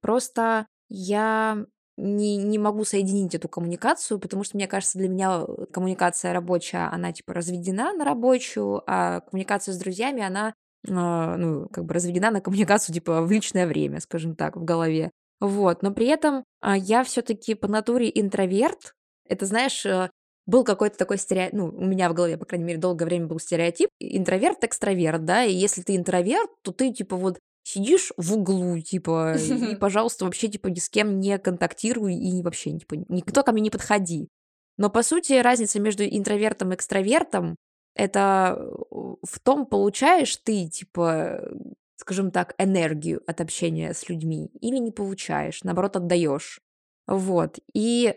[0.00, 1.64] Просто я
[1.98, 6.88] не, не могу соединить эту коммуникацию, потому что, мне кажется, для меня э, коммуникация рабочая,
[6.92, 10.54] она типа разведена на рабочую, а коммуникация с друзьями, она
[10.88, 15.10] а, ну, как бы разведена на коммуникацию типа в личное время, скажем так, в голове.
[15.40, 18.94] Вот, но при этом а, я все-таки по натуре интроверт.
[19.28, 20.10] Это, знаешь, э,
[20.46, 23.38] был какой-то такой стереотип, ну, у меня в голове, по крайней мере, долгое время был
[23.38, 29.36] стереотип интроверт-экстраверт, да, и если ты интроверт, то ты, типа, вот сидишь в углу, типа,
[29.36, 33.62] и, пожалуйста, вообще, типа, ни с кем не контактируй и вообще, типа, никто ко мне
[33.62, 34.28] не подходи.
[34.76, 37.56] Но, по сути, разница между интровертом и экстравертом
[37.94, 38.64] это э,
[39.22, 41.42] в том, получаешь ты, типа,
[41.96, 46.60] скажем так, энергию от общения с людьми или не получаешь, наоборот, отдаешь.
[47.06, 47.58] Вот.
[47.74, 48.14] И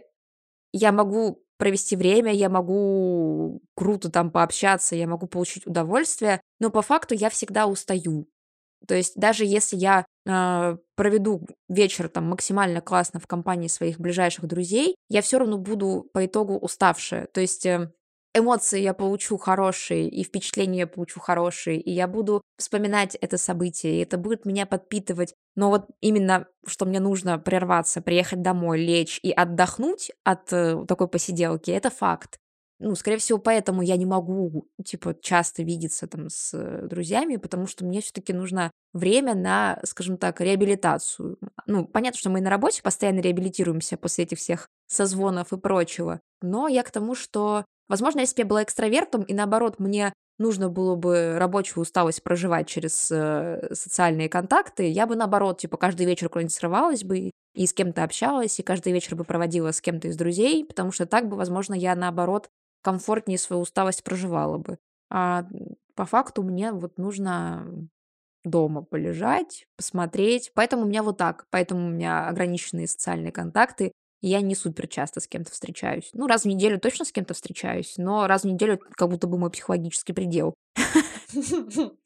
[0.71, 6.81] я могу провести время, я могу круто там пообщаться, я могу получить удовольствие, но по
[6.81, 8.27] факту я всегда устаю.
[8.87, 14.45] То есть даже если я а, проведу вечер там максимально классно в компании своих ближайших
[14.45, 17.27] друзей, я все равно буду по итогу уставшая.
[17.27, 17.91] То есть э,
[18.35, 23.95] эмоции я получу хорошие, и впечатления я получу хорошие, и я буду вспоминать это событие,
[23.95, 25.33] и это будет меня подпитывать.
[25.55, 31.07] Но вот именно, что мне нужно прерваться, приехать домой, лечь и отдохнуть от э, такой
[31.07, 32.40] посиделки, это факт.
[32.83, 37.67] Ну, скорее всего, поэтому я не могу, типа, часто видеться там с э, друзьями, потому
[37.67, 41.37] что мне все-таки нужно время на, скажем так, реабилитацию.
[41.67, 46.21] Ну, понятно, что мы и на работе постоянно реабилитируемся после этих всех созвонов и прочего.
[46.41, 50.69] Но я к тому, что, возможно, если бы я была экстравертом, и наоборот, мне нужно
[50.69, 56.29] было бы рабочую усталость проживать через э, социальные контакты, я бы наоборот, типа, каждый вечер
[56.29, 60.17] куда-нибудь срывалась бы и с кем-то общалась, и каждый вечер бы проводила с кем-то из
[60.17, 62.49] друзей, потому что так бы, возможно, я наоборот
[62.81, 64.77] комфортнее свою усталость проживала бы.
[65.09, 65.45] А
[65.95, 67.67] по факту мне вот нужно
[68.43, 70.51] дома полежать, посмотреть.
[70.55, 71.47] Поэтому у меня вот так.
[71.49, 73.91] Поэтому у меня ограниченные социальные контакты.
[74.21, 76.11] И я не супер часто с кем-то встречаюсь.
[76.13, 79.27] Ну, раз в неделю точно с кем-то встречаюсь, но раз в неделю это как будто
[79.27, 80.53] бы мой психологический предел.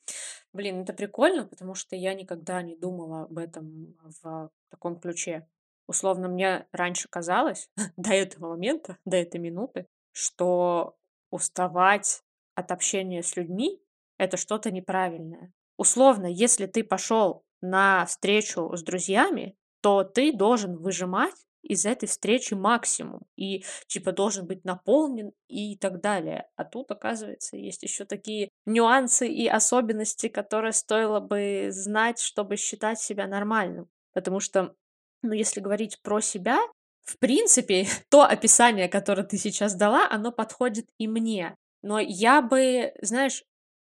[0.53, 5.45] Блин, это прикольно, потому что я никогда не думала об этом в таком ключе.
[5.87, 10.95] Условно, мне раньше казалось, до этого момента, до этой минуты, что
[11.29, 12.21] уставать
[12.55, 13.81] от общения с людьми-
[14.17, 15.51] это что-то неправильное.
[15.77, 22.53] Условно, если ты пошел на встречу с друзьями, то ты должен выжимать из этой встречи
[22.53, 26.47] максимум и, типа, должен быть наполнен и так далее.
[26.55, 32.99] А тут, оказывается, есть еще такие нюансы и особенности, которые стоило бы знать, чтобы считать
[32.99, 33.89] себя нормальным.
[34.13, 34.75] Потому что,
[35.23, 36.59] ну, если говорить про себя,
[37.05, 41.55] в принципе, то описание, которое ты сейчас дала, оно подходит и мне.
[41.81, 43.43] Но я бы, знаешь,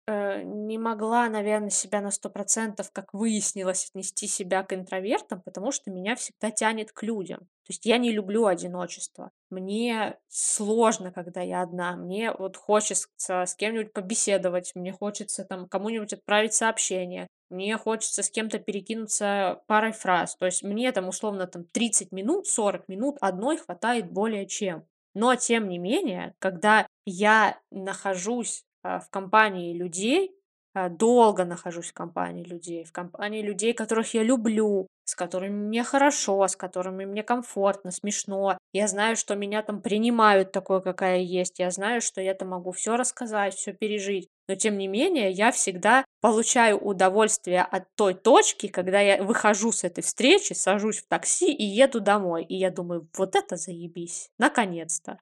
[0.08, 5.70] э, не могла, наверное, себя на сто процентов, как выяснилось, отнести себя к интровертам, потому
[5.70, 7.40] что меня всегда тянет к людям.
[7.40, 9.30] То есть я не люблю одиночество.
[9.50, 11.96] Мне сложно, когда я одна.
[11.96, 18.30] Мне вот хочется с кем-нибудь побеседовать, мне хочется там кому-нибудь отправить сообщение, мне хочется с
[18.30, 20.36] кем-то перекинуться парой фраз.
[20.36, 24.86] То есть мне там условно там 30 минут, 40 минут одной хватает более чем.
[25.14, 28.64] Но тем не менее, когда я нахожусь
[29.00, 30.38] в компании людей,
[30.74, 35.82] а, долго нахожусь в компании людей, в компании людей, которых я люблю, с которыми мне
[35.82, 38.58] хорошо, с которыми мне комфортно, смешно.
[38.72, 41.58] Я знаю, что меня там принимают такой, какая есть.
[41.58, 44.28] Я знаю, что я там могу все рассказать, все пережить.
[44.48, 49.84] Но тем не менее, я всегда получаю удовольствие от той точки, когда я выхожу с
[49.84, 52.44] этой встречи, сажусь в такси и еду домой.
[52.44, 55.18] И я думаю, вот это заебись, наконец-то.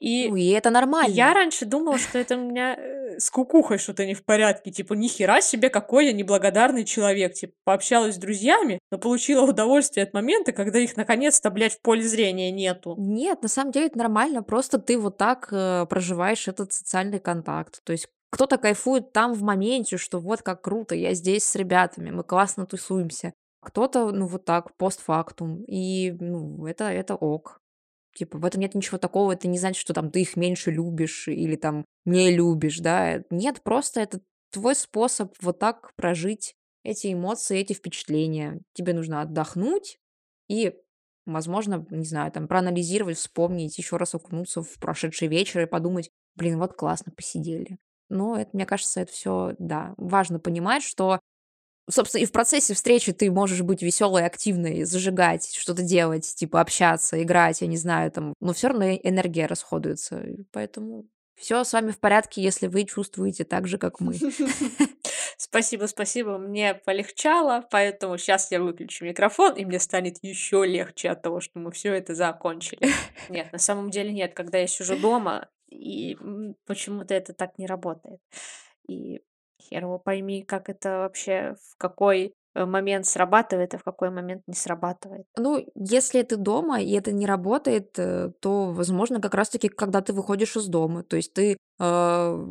[0.00, 1.34] Ну, И и это я нормально.
[1.34, 4.70] раньше думала, что это у меня э, с кукухой что-то не в порядке.
[4.70, 7.34] Типа, ни хера себе, какой я неблагодарный человек.
[7.34, 12.02] Типа, пообщалась с друзьями, но получила удовольствие от момента, когда их наконец-то, блядь, в поле
[12.02, 12.94] зрения нету.
[12.98, 17.82] Нет, на самом деле это нормально, просто ты вот так э, проживаешь этот социальный контакт.
[17.84, 22.10] То есть кто-то кайфует там в моменте, что вот как круто, я здесь с ребятами,
[22.10, 23.32] мы классно тусуемся.
[23.60, 25.62] Кто-то, ну, вот так, постфактум.
[25.66, 27.60] И, ну, это, это ок.
[28.14, 31.28] Типа, в этом нет ничего такого, это не значит, что там ты их меньше любишь
[31.28, 33.22] или там не любишь, да.
[33.30, 34.20] Нет, просто это
[34.50, 38.60] твой способ вот так прожить эти эмоции, эти впечатления.
[38.74, 39.98] Тебе нужно отдохнуть
[40.48, 40.74] и,
[41.26, 46.58] возможно, не знаю, там проанализировать, вспомнить, еще раз окунуться в прошедший вечер и подумать, блин,
[46.58, 47.78] вот классно посидели.
[48.08, 51.20] Но это, мне кажется, это все, да, важно понимать, что
[51.88, 57.20] Собственно, и в процессе встречи ты можешь быть веселой, активной, зажигать, что-то делать, типа общаться,
[57.22, 60.22] играть, я не знаю, там, но все равно энергия расходуется.
[60.52, 61.06] Поэтому
[61.40, 64.14] все с вами в порядке, если вы чувствуете так же, как мы.
[65.38, 71.22] Спасибо, спасибо, мне полегчало, поэтому сейчас я выключу микрофон, и мне станет еще легче от
[71.22, 72.90] того, что мы все это закончили.
[73.30, 76.18] Нет, на самом деле нет, когда я сижу дома, и
[76.66, 78.20] почему-то это так не работает.
[78.86, 79.22] И
[79.72, 84.42] хер его пойми, как это вообще, в какой э, момент срабатывает, а в какой момент
[84.46, 85.26] не срабатывает.
[85.36, 90.12] Ну, если ты дома, и это не работает, э, то, возможно, как раз-таки, когда ты
[90.12, 91.02] выходишь из дома.
[91.02, 92.46] То есть ты э,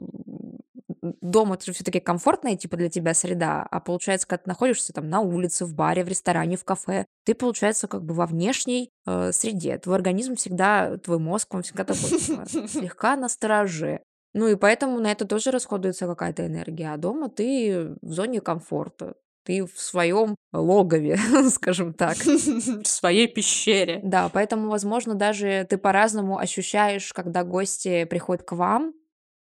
[1.02, 5.10] дома это же все-таки комфортная, типа, для тебя среда, а получается, когда ты находишься там
[5.10, 9.32] на улице, в баре, в ресторане, в кафе, ты, получается, как бы во внешней э,
[9.32, 9.78] среде.
[9.78, 14.02] Твой организм всегда, твой мозг, он всегда такой, типа, слегка настороже.
[14.34, 16.94] Ну и поэтому на это тоже расходуется какая-то энергия.
[16.94, 19.16] А дома ты в зоне комфорта.
[19.44, 21.18] Ты в своем логове,
[21.50, 22.18] скажем так.
[22.18, 24.00] В своей пещере.
[24.04, 28.94] Да, поэтому, возможно, даже ты по-разному ощущаешь, когда гости приходят к вам,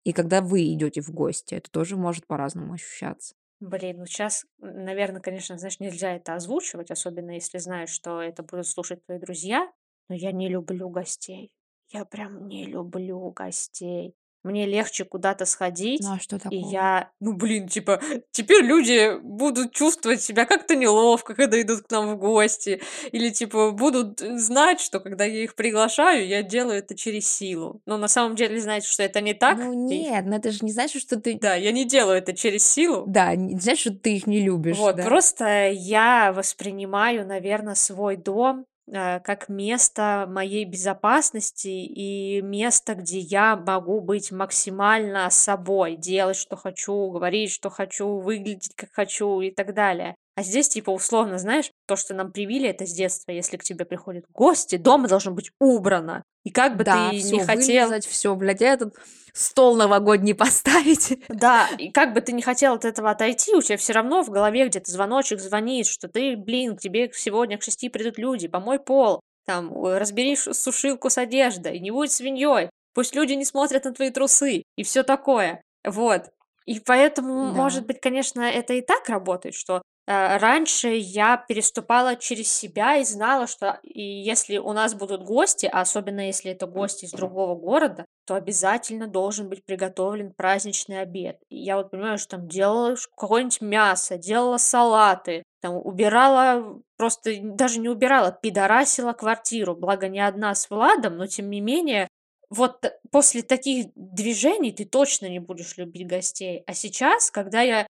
[0.04, 1.54] и когда вы идете в гости.
[1.54, 3.34] Это тоже может по-разному ощущаться.
[3.60, 8.66] Блин, ну сейчас, наверное, конечно, знаешь, нельзя это озвучивать, особенно если знаешь, что это будут
[8.66, 9.70] слушать твои друзья,
[10.08, 11.52] но я не люблю гостей.
[11.90, 14.14] Я прям не люблю гостей.
[14.44, 16.70] Мне легче куда-то сходить, Ну а что и такого?
[16.70, 18.00] я, ну блин, типа,
[18.32, 22.80] теперь люди будут чувствовать себя как-то неловко, когда идут к нам в гости,
[23.12, 27.80] или типа будут э, знать, что когда я их приглашаю, я делаю это через силу.
[27.86, 29.58] Но на самом деле, знаете, что это не так.
[29.58, 31.38] Ну И- нет, но это же не значит, что ты...
[31.38, 33.04] Да, я не делаю это через силу.
[33.06, 35.04] Да, не значит, что ты их не любишь, Вот, да.
[35.04, 43.56] просто я воспринимаю, наверное, свой дом э, как место моей безопасности и место, где я
[43.56, 49.74] могу быть максимально собой, делать, что хочу, говорить, что хочу, выглядеть, как хочу и так
[49.74, 50.16] далее.
[50.34, 53.84] А здесь, типа, условно, знаешь, то, что нам привили это с детства, если к тебе
[53.84, 56.22] приходят гости, дома должно быть убрано.
[56.44, 57.66] И как бы Да, ты все не хотел...
[57.66, 58.94] вылезать, все, блядь, этот
[59.34, 61.18] стол новогодний поставить.
[61.28, 64.30] Да, и как бы ты не хотел от этого отойти, у тебя все равно в
[64.30, 68.78] голове где-то звоночек звонит, что ты, блин, к тебе сегодня к шести придут люди, помой
[68.78, 74.10] пол, там, разбери сушилку с одеждой, не будь свиньей, пусть люди не смотрят на твои
[74.10, 75.62] трусы и все такое.
[75.84, 76.30] Вот.
[76.64, 77.52] И поэтому, Да.
[77.52, 83.04] может быть, конечно, это и так работает, что э, раньше я переступала через себя и
[83.04, 87.54] знала, что и если у нас будут гости, а особенно если это гости из другого
[87.54, 91.38] города, то обязательно должен быть приготовлен праздничный обед.
[91.48, 97.32] И я вот понимаю, что там делала ш- какое-нибудь мясо, делала салаты, там убирала, просто
[97.42, 99.76] даже не убирала, пидорасила квартиру.
[99.76, 102.08] Благо не одна с Владом, но тем не менее,
[102.50, 106.62] вот после таких движений ты точно не будешь любить гостей.
[106.66, 107.86] А сейчас, когда я,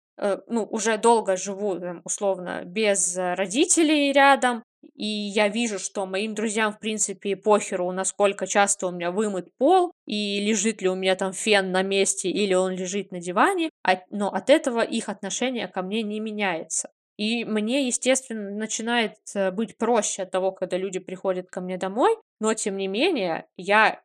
[0.47, 4.63] ну, уже долго живу, условно, без э, родителей рядом,
[4.95, 9.93] и я вижу, что моим друзьям, в принципе, похеру, насколько часто у меня вымыт пол,
[10.07, 14.01] и лежит ли у меня там фен на месте, или он лежит на диване, а-
[14.11, 16.91] но от этого их отношение ко мне не меняется.
[17.17, 22.17] И мне, естественно, начинает э, быть проще от того, когда люди приходят ко мне домой,
[22.41, 24.01] но тем не менее, я,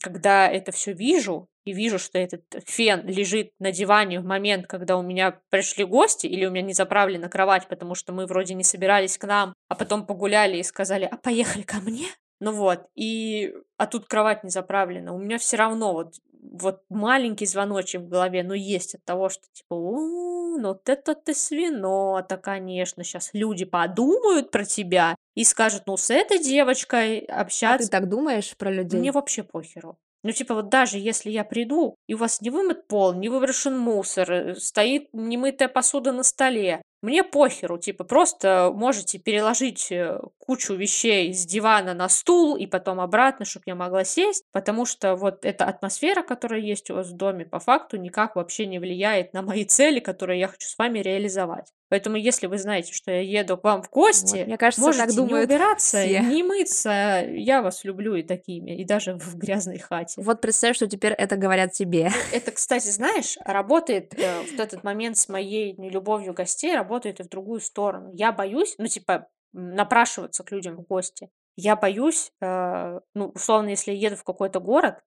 [0.00, 4.96] когда это все вижу, и вижу, что этот фен лежит на диване в момент, когда
[4.96, 8.64] у меня пришли гости, или у меня не заправлена кровать, потому что мы вроде не
[8.64, 12.06] собирались к нам, а потом погуляли и сказали, а поехали ко мне?
[12.40, 15.12] Ну вот, и, а тут кровать не заправлена.
[15.14, 19.44] У меня все равно вот вот маленький звоночек в голове, но есть от того, что
[19.52, 25.84] типа: "У, ну вот это ты свинота, конечно, щас люди подумают про тебя и скажут:
[25.86, 29.10] ну, с этой девочкой А ты общаться" так думаешь про Мне людей?
[29.12, 29.98] вообще похеру.
[30.24, 33.76] Ну, типа, вот даже если я приду, и у вас не вымыт пол, не выброшен
[33.76, 37.78] мусор, э, стоит немытая посуда на столе, мне похеру.
[37.78, 43.64] Типа, просто можете переложить, э, кучу вещей с дивана на стул и потом обратно, чтоб
[43.66, 47.58] я могла сесть, потому что вот эта атмосфера, которая есть у вас в доме, по
[47.58, 51.72] факту никак вообще не влияет на мои цели, которые я хочу с вами реализовать.
[51.92, 54.96] Поэтому, если вы знаете, что я еду к вам в Вот, гости, мне кажется, так
[54.96, 56.20] можете не думают убираться, все.
[56.20, 57.22] не мыться.
[57.28, 60.22] Я вас люблю и такими, и даже в грязной хате.
[60.22, 62.10] Вот представь, что теперь это говорят тебе.
[62.32, 67.28] Это, кстати, знаешь, работает, э, вот этот момент с моей нелюбовью гостей работает и в
[67.28, 68.10] другую сторону.
[68.14, 71.28] Я боюсь, ну, типа, напрашиваться к людям в гости.
[71.56, 75.00] Я боюсь, э, ну, условно, если я еду в какой-то город,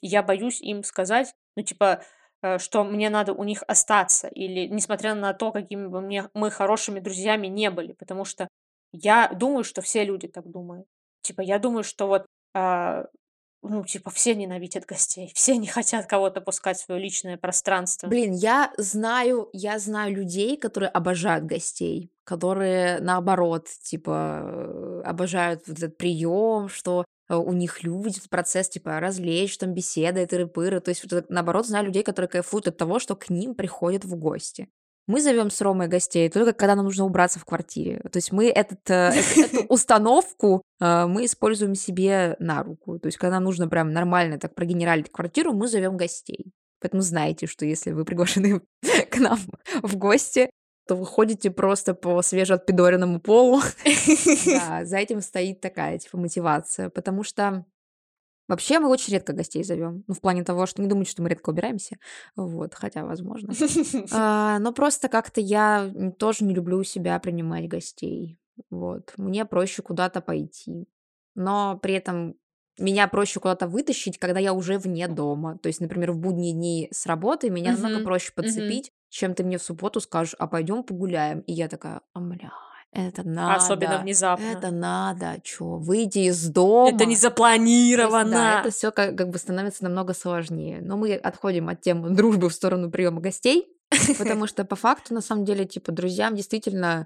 [0.00, 2.02] я боюсь им сказать, ну, типа,
[2.58, 7.00] что мне надо у них остаться, или несмотря на то, какими бы мне мы хорошими
[7.00, 8.48] друзьями не были, потому что
[8.92, 10.86] я думаю, что все люди так думают.
[11.22, 13.06] Типа, я думаю, что вот, а,
[13.62, 18.08] ну, типа, все ненавидят гостей, все не хотят кого-то пускать в свое личное пространство.
[18.08, 25.78] Блин, я знаю, я знаю людей, которые обожают гостей, которые наоборот, типа, э, обожают вот
[25.78, 27.04] этот прием, что э,
[27.38, 30.80] у них люди, этот процесс, типа, развлечь, там, беседы, тыры-пыры.
[30.80, 34.16] То есть, вот, наоборот, знаю людей, которые кайфуют от того, что к ним приходят в
[34.16, 34.68] гости.
[35.06, 38.00] Мы зовем с Ромой гостей только когда нам нужно убраться в квартире.
[38.12, 42.98] То есть мы этот, э, эт- эту установку э, мы используем себе на руку.
[43.00, 46.52] То есть когда нам нужно прям нормально так прогенералить квартиру, мы зовем гостей.
[46.80, 48.60] Поэтому знаете, что если вы приглашены
[49.10, 49.38] к нам
[49.82, 50.48] в гости,
[50.90, 53.60] то вы ходите просто по свежеотпидоренному полу.
[54.44, 56.90] Да, за этим стоит такая, типа, мотивация.
[56.90, 57.64] Потому что
[58.48, 60.02] вообще мы очень редко гостей зовем.
[60.08, 61.96] Ну, в плане того, что не думайте, что мы редко убираемся.
[62.34, 63.52] Вот, хотя, возможно.
[64.12, 68.40] А, но просто как-то я тоже не люблю у себя принимать гостей.
[68.68, 69.12] Вот.
[69.16, 70.88] Мне проще куда-то пойти.
[71.36, 72.34] Но при этом
[72.78, 75.56] меня проще куда-то вытащить, когда я уже вне дома.
[75.58, 79.44] То есть, например, в будние дни с работы меня намного Мгм, проще подцепить, чем ты
[79.44, 81.40] мне в субботу скажешь, а пойдем погуляем.
[81.40, 82.52] И я такая, а, бля,
[82.92, 84.44] это Особенно надо, внезапно.
[84.44, 86.90] это надо, чё, выйти из Это дома.
[86.92, 88.60] не То есть, да, запланировано.
[88.60, 90.80] это все как, как бы становится намного сложнее.
[90.82, 93.68] Но мы отходим от темы дружбы в сторону приема гостей,
[94.18, 97.04] потому что по факту, на самом деле, типа, друзьям действительно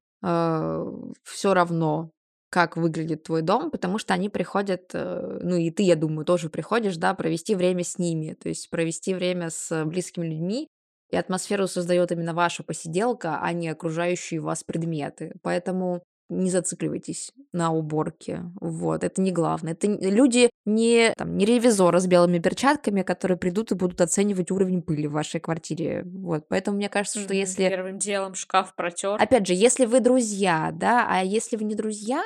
[1.25, 2.11] все равно,
[2.51, 6.49] как выглядит твой дом, потому что они приходят, э, ну и ты, я думаю, тоже
[6.49, 10.69] приходишь, да, провести время с ними, то есть провести время с близкими людьми,
[11.11, 15.35] и атмосферу создает именно ваша посиделка, а не окружающие вас предметы.
[15.43, 18.43] Поэтому не зацикливайтесь на уборке.
[18.61, 19.73] Вот, это не главное.
[19.73, 24.83] Это люди не, там, не ревизора с белыми перчатками, которые придут и будут оценивать уровень
[24.83, 26.03] пыли в вашей квартире.
[26.05, 27.69] Вот, поэтому мне кажется, что если...
[27.69, 29.21] Первым делом шкаф протер.
[29.21, 32.23] Опять же, если вы друзья, да, а если вы не друзья,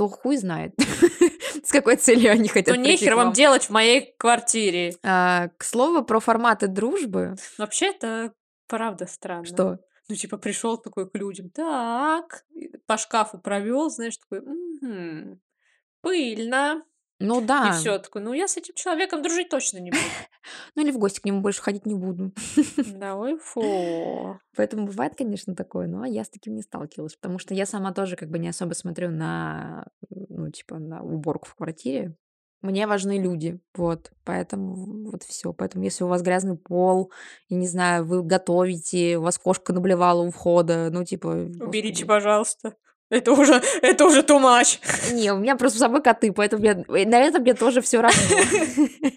[0.00, 0.72] то хуй знает,
[1.62, 4.94] с какой целью они хотят прийти нехер вам делать в моей квартире.
[5.02, 8.32] А, К слову про форматы дружбы, Вообще, это
[8.66, 9.44] правда странно.
[9.44, 9.78] что
[10.08, 12.46] Ну, типа, пришел такой к людям, так,
[12.86, 15.38] по шкафу провел, знаешь, такой, «Мгм,
[16.00, 16.82] пыльно.
[17.22, 20.02] Ну И да, все, такой, ну, я с этим человеком дружить точно не буду.
[20.74, 22.32] ну или в гости к нему больше ходить не буду.
[22.94, 24.38] Да, ой, фу.
[24.56, 28.16] Поэтому бывает, конечно, такое, но я с таким не сталкивалась, потому что я сама тоже
[28.16, 32.16] как бы не особо смотрю на, ну, типа, на уборку в квартире.
[32.62, 35.52] Мне важны люди, вот, поэтому вот все.
[35.52, 37.10] Поэтому если у вас грязный пол,
[37.48, 42.06] и не знаю, вы готовите, у вас кошка наблевала у входа, ну, типа, Уберите, господи.
[42.06, 42.76] пожалуйста.
[43.10, 44.80] Это уже, это уже too much.
[45.12, 48.00] Не, у меня просто с собой коты, поэтому я, э, на это мне тоже все
[48.00, 48.20] равно.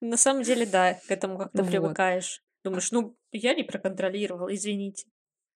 [0.00, 2.42] На самом деле, да, к этому как-то привыкаешь.
[2.64, 5.06] Думаешь, ну, я не проконтролировал, извините.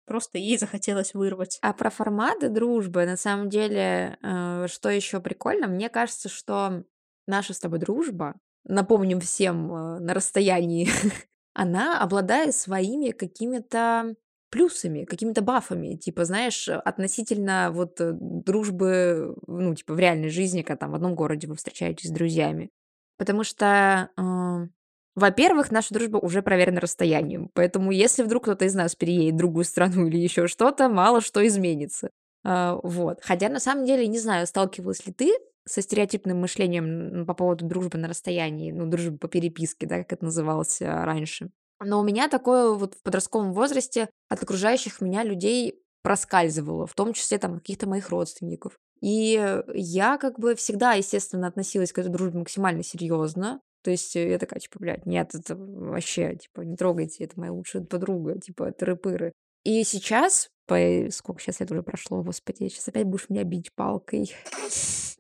[0.06, 1.60] Просто ей захотелось вырвать.
[1.62, 6.84] А про форматы дружбы, на самом деле, э, что еще прикольно, мне кажется, что
[7.28, 10.90] наша с тобой дружба, напомним всем э, на расстоянии,
[11.54, 14.16] она обладает своими какими-то
[14.52, 20.62] плюсами, какими-то бафами, типа, знаешь, э, относительно вот э, дружбы, ну, типа, в реальной жизни,
[20.62, 22.70] когда там в одном городе вы встречаетесь с друзьями.
[23.18, 24.68] Потому что, э,
[25.16, 29.66] во-первых, наша дружба уже проверена расстоянием, поэтому если вдруг кто-то из нас переедет в другую
[29.66, 32.12] страну или еще что-то, мало что изменится.
[32.44, 33.20] А, вот.
[33.22, 35.34] Хотя, на самом деле, не знаю, сталкивалась ли ты
[35.66, 40.26] со стереотипным мышлением по поводу дружбы на расстоянии, ну, дружбы по переписке, да, как это
[40.26, 41.52] называлось а, раньше.
[41.84, 47.14] Но у меня такое вот в подростковом возрасте от окружающих меня людей проскальзывало, в том
[47.14, 48.78] числе там каких-то моих родственников.
[49.02, 53.62] И я как бы всегда, естественно, относилась к этой дружбе максимально серьезно.
[53.84, 57.52] То есть э, я такая, типа, блядь, нет, это вообще, типа, не трогайте, это моя
[57.52, 59.32] лучшая подруга, типа, тыры-пыры.
[59.64, 61.12] И сейчас, по...
[61.12, 64.34] сколько сейчас лет уже прошло, господи, сейчас опять будешь меня бить палкой.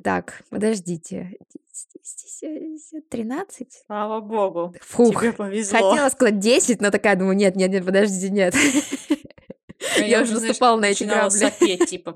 [0.04, 1.38] Так, подождите.
[3.10, 3.84] 13?
[3.86, 4.74] Слава богу.
[4.82, 5.22] Фух.
[5.22, 5.92] Тебе повезло.
[5.92, 8.56] Хотела сказать 10, но такая думаю, нет, нет, нет, подождите, нет.
[9.98, 11.38] А Я уже наступала на эти грабли.
[11.38, 12.16] сопеть, типа.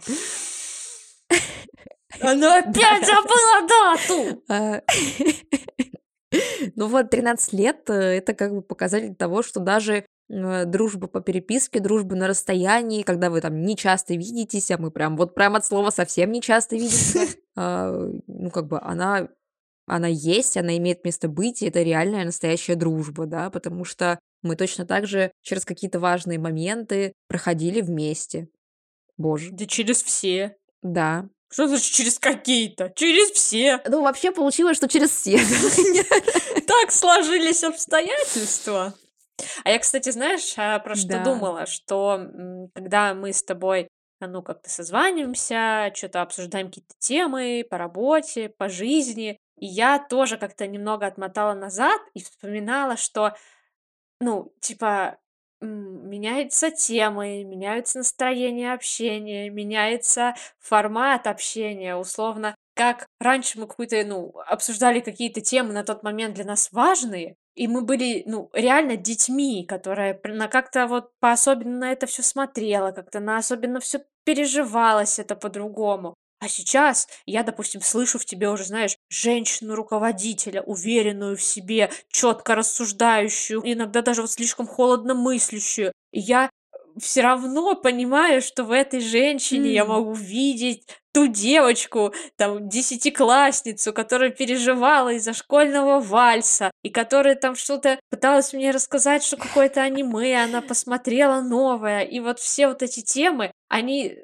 [2.22, 4.44] Она опять забыла дату!
[4.50, 4.82] А,
[6.76, 11.22] Ну вот, 13 лет, э, это как бы показатель того, что даже э, дружба по
[11.22, 15.56] переписке, дружба на расстоянии, когда вы там не часто видитесь, а мы прям вот прям
[15.56, 17.22] от слова совсем не часто видимся,
[17.56, 17.92] а,
[18.28, 19.30] ну как бы она
[19.88, 24.56] она есть, она имеет место быть, и это реальная настоящая дружба, да, потому что мы
[24.56, 28.48] точно так же через какие-то важные моменты проходили вместе.
[29.18, 30.56] Боже, Да через все.
[30.82, 31.30] да.
[31.52, 32.92] Что значит через какие-то?
[32.96, 33.80] Через все.
[33.88, 35.38] Ну, вообще получилось, что через все.
[36.68, 38.94] Так сложились обстоятельства.
[39.64, 41.20] А я, кстати, знаешь, а, про что Да.
[41.20, 41.66] думала?
[41.66, 43.88] Что м, когда мы с тобой,
[44.22, 50.38] а, ну, как-то созваниваемся, что-то обсуждаем какие-то темы по работе, по жизни, и я тоже
[50.38, 53.34] как-то немного отмотала назад и вспоминала, что,
[54.22, 55.18] ну, типа,
[55.62, 62.56] м, меняются темы, меняются настроения общения, меняется формат общения, условно.
[62.76, 67.68] Как раньше мы какую-то, ну, обсуждали какие-то темы на тот момент для нас важные, и
[67.68, 73.20] мы были, ну, реально детьми, которая на как-то вот по-особенно на это все смотрела, как-то
[73.20, 76.16] на особенно все переживалось это по-другому.
[76.40, 83.62] А сейчас я, допустим, слышу в тебе уже, знаешь, женщину-руководителя, уверенную в себе, четко рассуждающую,
[83.64, 85.94] иногда даже вот слишком холодно мыслящую.
[86.12, 86.50] И я
[87.00, 89.90] все равно понимаю, что в этой женщине я М.
[89.90, 98.00] могу видеть ту девочку, там, десятиклассницу, которая переживала из-за школьного вальса, и которая там что-то
[98.10, 102.02] пыталась мне рассказать, что какое-то аниме она посмотрела новое.
[102.02, 104.18] И вот все вот эти темы, они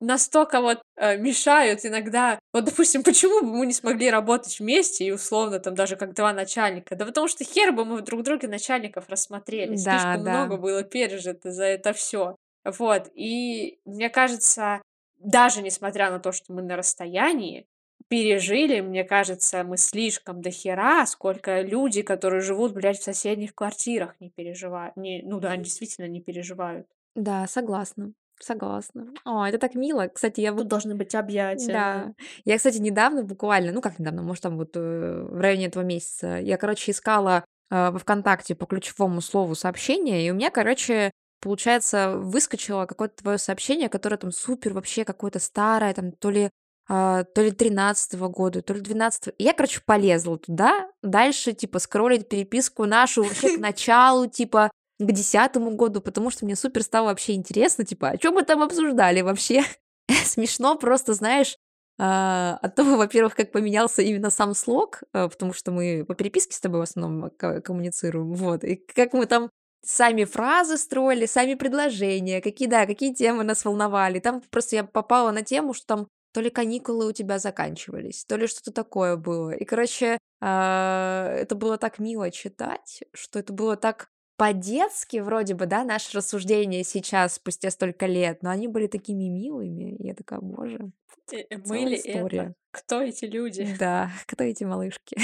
[0.00, 2.38] настолько вот э, мешают иногда.
[2.52, 6.32] Вот, допустим, почему бы мы не смогли работать вместе и условно там даже как два
[6.32, 6.96] начальника?
[6.96, 9.76] Да потому что хер бы мы друг друга начальников рассмотрели.
[9.76, 10.30] Да, Слишком да.
[10.44, 12.36] много было пережито за это все.
[12.64, 13.10] Вот.
[13.14, 14.82] И мне кажется,
[15.18, 17.66] даже несмотря на то, что мы на расстоянии,
[18.08, 24.14] пережили, мне кажется, мы слишком до хера, сколько люди, которые живут, блядь, в соседних квартирах,
[24.20, 24.96] не переживают.
[24.96, 26.86] Не, ну да, они действительно не переживают.
[27.14, 28.12] Да, согласна.
[28.40, 29.08] Согласна.
[29.24, 30.08] О, это так мило.
[30.08, 31.72] Кстати, я Тут должны быть объятия.
[31.72, 32.14] Да.
[32.44, 36.38] Я, кстати, недавно буквально, ну как недавно, может, там вот э, в районе этого месяца,
[36.38, 41.10] я, короче, искала э, во ВКонтакте по ключевому слову сообщение, и у меня, короче,
[41.40, 46.50] получается, выскочило какое-то твое сообщение, которое там супер вообще какое-то старое, там то ли
[46.88, 51.80] а, то ли 13 года, то ли 12 И я, короче, полезла туда, дальше, типа,
[51.80, 57.06] скроллить переписку нашу вообще к началу, типа, к десятому году, потому что мне супер стало
[57.06, 59.62] вообще интересно, типа, о чем мы там обсуждали вообще?
[60.24, 61.56] Смешно просто, знаешь,
[61.98, 66.54] а, от того, во-первых, как поменялся именно сам слог, а, потому что мы по переписке
[66.54, 69.50] с тобой в основном ко- коммуницируем, вот, и как мы там
[69.84, 74.18] сами фразы строили, сами предложения, какие, да, какие темы нас волновали.
[74.18, 78.36] Там просто я попала на тему, что там то ли каникулы у тебя заканчивались, то
[78.36, 79.50] ли что-то такое было.
[79.50, 84.08] И, короче, а, это было так мило читать, что это было так
[84.38, 89.96] по-детски вроде бы, да, наши рассуждения сейчас, спустя столько лет, но они были такими милыми.
[89.96, 90.92] И я такая, боже,
[91.32, 92.10] Э, э, Мы ли это?
[92.10, 92.54] история.
[92.70, 93.66] Кто эти люди?
[93.78, 95.16] Да, кто эти малышки?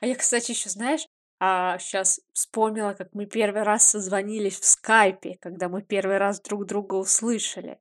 [0.00, 1.06] А я, кстати, еще, знаешь,
[1.40, 6.66] а, сейчас вспомнила, как мы первый раз созвонились в скайпе, когда мы первый раз друг
[6.66, 7.78] друга услышали.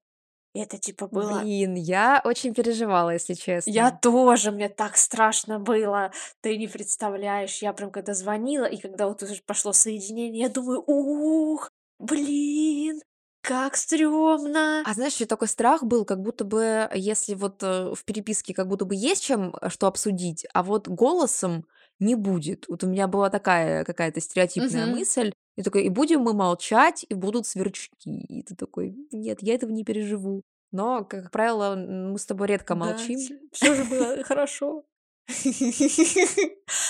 [0.63, 1.41] Это типа было...
[1.41, 3.99] Блин, я очень переживала, если Я честно.
[4.01, 7.61] тоже, мне так страшно было, ты не представляешь.
[7.61, 13.01] Я прям когда звонила, и когда вот уже пошло соединение, я думаю, ух, блин,
[13.41, 14.83] как стрёмно.
[14.85, 18.67] А знаешь, еще такой страх был, как будто бы, если вот э, в переписке как
[18.67, 21.65] будто бы есть чем э, что обсудить, а вот голосом
[21.99, 22.65] не будет.
[22.67, 24.95] Вот у меня была такая какая-то стереотипная Мгм.
[24.95, 27.91] мысль, и такой, и будем мы молчать, и будут сверчки.
[28.05, 30.43] И ты такой, нет, я этого не переживу.
[30.71, 33.19] Но, как правило, мы с тобой редко Да, молчим.
[33.51, 34.85] все же было хорошо.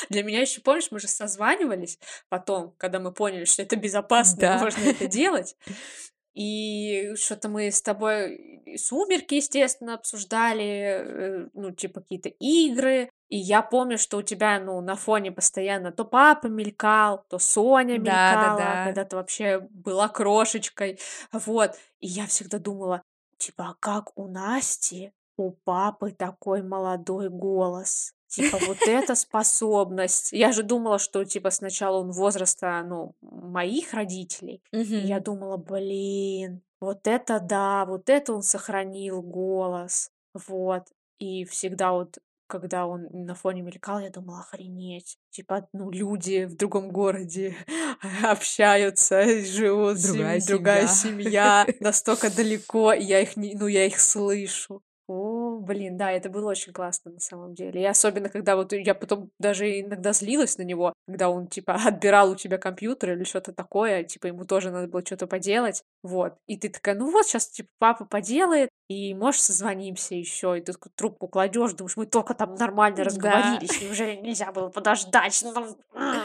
[0.09, 1.97] Для меня еще, помнишь, мы же созванивались
[2.29, 4.59] потом, когда мы поняли, что это безопасно, Да.
[4.59, 5.55] можно это делать.
[6.33, 13.09] И что-то мы с тобой «Сумерки», естественно, обсуждали, э, ну, типа какие-то игры.
[13.29, 17.97] И я помню, что у тебя, ну, на фоне постоянно то папа мелькал, то Соня
[17.97, 18.83] мелькала, Да-да-да.
[18.85, 20.99] когда ты вообще была крошечкой.
[21.31, 21.75] Вот.
[21.99, 23.01] И я всегда думала,
[23.37, 28.13] типа, а как у Насти у папы такой молодой голос?
[28.29, 30.33] Типа, вот эта способность.
[30.33, 34.61] Я же думала, что, типа, сначала он возраста, ну, моих родителей.
[34.71, 35.23] И я Мгм.
[35.23, 40.11] думала, блин, вот это да, вот это он сохранил голос.
[40.33, 40.83] Вот.
[41.19, 45.17] И всегда вот, когда он на фоне мелькал, я думала, охренеть.
[45.29, 47.55] Типа, ну, люди в другом городе
[48.23, 51.65] общаются, живут, Другая сем- другая семья.
[51.65, 54.81] семья, настолько далеко, и я их не, ну, я их слышу.
[55.09, 57.81] О, блин, да, это было очень классно на самом деле.
[57.81, 62.31] И особенно, когда вот я потом даже иногда злилась на него, когда он, типа, отбирал
[62.31, 66.33] у тебя компьютер или что-то такое, типа, ему тоже надо было что-то поделать, вот.
[66.47, 70.73] И ты такая, ну вот, сейчас, типа, папа поделает, и, можешь созвонимся еще, и ты
[70.73, 73.03] такую трубку кладешь, думаешь, мы только там нормально Да.
[73.05, 75.43] разговорились, неужели нельзя было подождать?
[75.43, 75.77] Ну.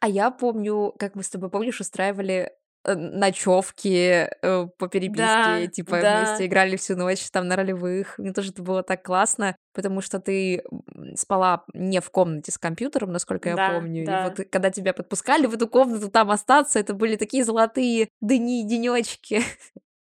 [0.00, 2.52] А я помню, как мы с тобой, помнишь, устраивали
[2.94, 8.18] ночевки э, по переписке, Да, типа вместе да, играли всю ночь там на ролевых.
[8.18, 10.62] Мне тоже это было так классно, потому что ты
[11.16, 14.02] спала не в комнате с компьютером, насколько я да, помню.
[14.02, 14.34] И вот да.
[14.38, 19.42] э, когда тебя подпускали в эту комнату, там остаться, это были такие золотые дни, денечки.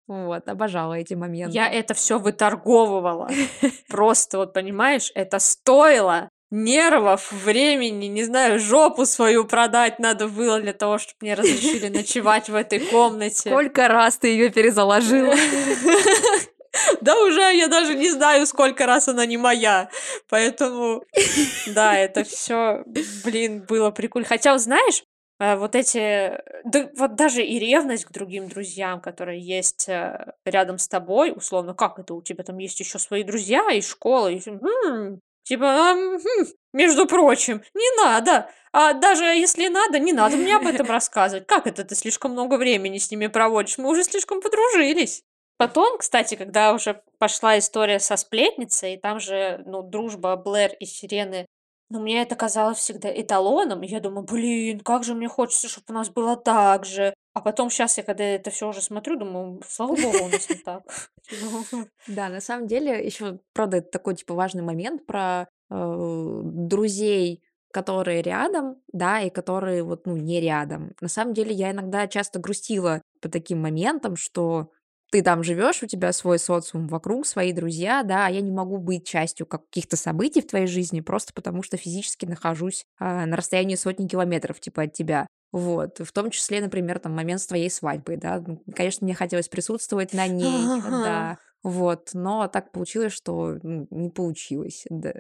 [0.08, 1.58] Вот, обожала эти Я моменты.
[1.58, 3.30] это все выторговывала.
[3.88, 10.74] Просто вот, понимаешь, это стоило нервов, времени, не знаю, жопу свою продать надо было для
[10.74, 13.50] того, чтобы мне разрешили ночевать в этой комнате.
[13.50, 15.34] Сколько раз ты ее перезаложила?
[17.02, 19.90] Да уже я даже не знаю, сколько раз она не моя.
[20.30, 21.04] Поэтому,
[21.68, 22.84] да, это все,
[23.26, 24.26] блин, было прикольно.
[24.26, 25.04] Хотя, знаешь,
[25.42, 30.78] э, вот эти, да вот даже и ревность к другим друзьям, которые есть э, рядом
[30.78, 34.40] с тобой, условно, как это у тебя там есть еще свои друзья из школы, и
[34.40, 38.50] всё, «М, типа, а, мгм, между прочим, не надо.
[38.74, 41.48] А даже если надо, не надо мне об этом рассказывать.
[41.48, 43.78] Как это ты слишком много времени с ними проводишь?
[43.78, 45.24] Мы уже слишком подружились.
[45.58, 50.86] Потом, кстати, когда уже пошла история со сплетницей, и там же, ну, дружба Блэр и
[50.86, 51.46] Сирены,
[51.90, 53.84] ну, мне это казалось всегда эталоном.
[53.84, 57.14] И я думаю, блин, как же мне хочется, чтобы у нас было так же.
[57.34, 60.56] А потом сейчас я, когда это все уже смотрю, думаю, слава богу, у нас не
[60.56, 60.84] так.
[61.42, 67.42] Ну, Да, на самом деле, еще, правда, это такой, типа, важный момент про э, друзей,
[67.72, 70.94] которые рядом, да, и которые вот, ну, не рядом.
[71.00, 74.72] На самом деле, я иногда часто грустила по таким моментам, что
[75.12, 78.78] ты там живешь, у тебя свой социум вокруг, свои друзья, да, а я не могу
[78.78, 83.76] быть частью каких-то событий в твоей жизни просто потому, что физически нахожусь а, на расстоянии
[83.76, 85.28] сотни километров, типа, от тебя.
[85.52, 88.44] Вот, в том числе, например, там момент с твоей свадьбой, да.
[88.74, 90.66] Конечно, мне хотелось присутствовать на ней,
[91.04, 95.14] да, вот, но так получилось, что не получилось, да.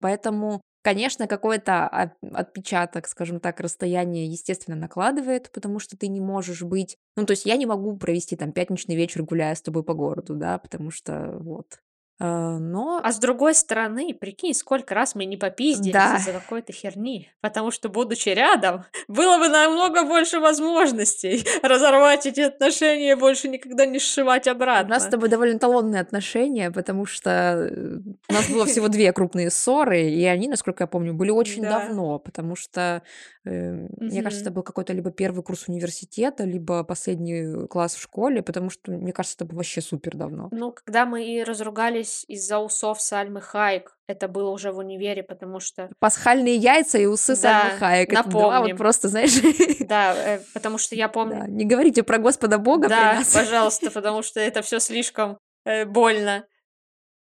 [0.00, 6.62] Поэтому, конечно, какой-то от- отпечаток, скажем так, расстояние, естественно, накладывает, потому что ты не можешь
[6.62, 6.96] быть...
[7.16, 10.36] Ну, то есть я не могу провести там пятничный вечер, гуляя с тобой по городу,
[10.36, 11.80] да, потому что вот.
[12.24, 16.72] Э, Но А с другой стороны, прикинь, сколько раз мы не попиздились да, из-за какой-то
[16.72, 17.30] херни.
[17.40, 23.86] Потому что, будучи рядом, было бы намного больше возможностей разорвать эти отношения и больше никогда
[23.86, 25.10] не сшивать у нас с обратно.
[25.10, 27.30] тобой довольно эталонные отношения, потому что
[27.70, 27.98] э,
[28.28, 31.80] у нас было всего две крупные ссоры, и они, насколько я помню, были очень Да.
[31.80, 33.02] давно, потому что,
[33.44, 38.42] э, мне кажется, это был какой-то либо первый курс университета, либо последний класс в школе,
[38.42, 40.48] потому что, мне кажется, это было вообще супер давно.
[40.50, 45.60] Ну, когда мы и разругались из-за усов Сальмы Хайек, это было уже в универе, потому
[45.60, 45.90] что...
[45.98, 48.12] Пасхальные яйца и усы Сальмы Да, Хайек.
[48.12, 48.76] Это два вот напомним.
[48.76, 49.32] просто, знаешь,
[49.80, 51.46] Да, э, потому что я да, помню...
[51.48, 56.44] не говорите про Господа Бога Да, пожалуйста, потому что это все слишком э, больно.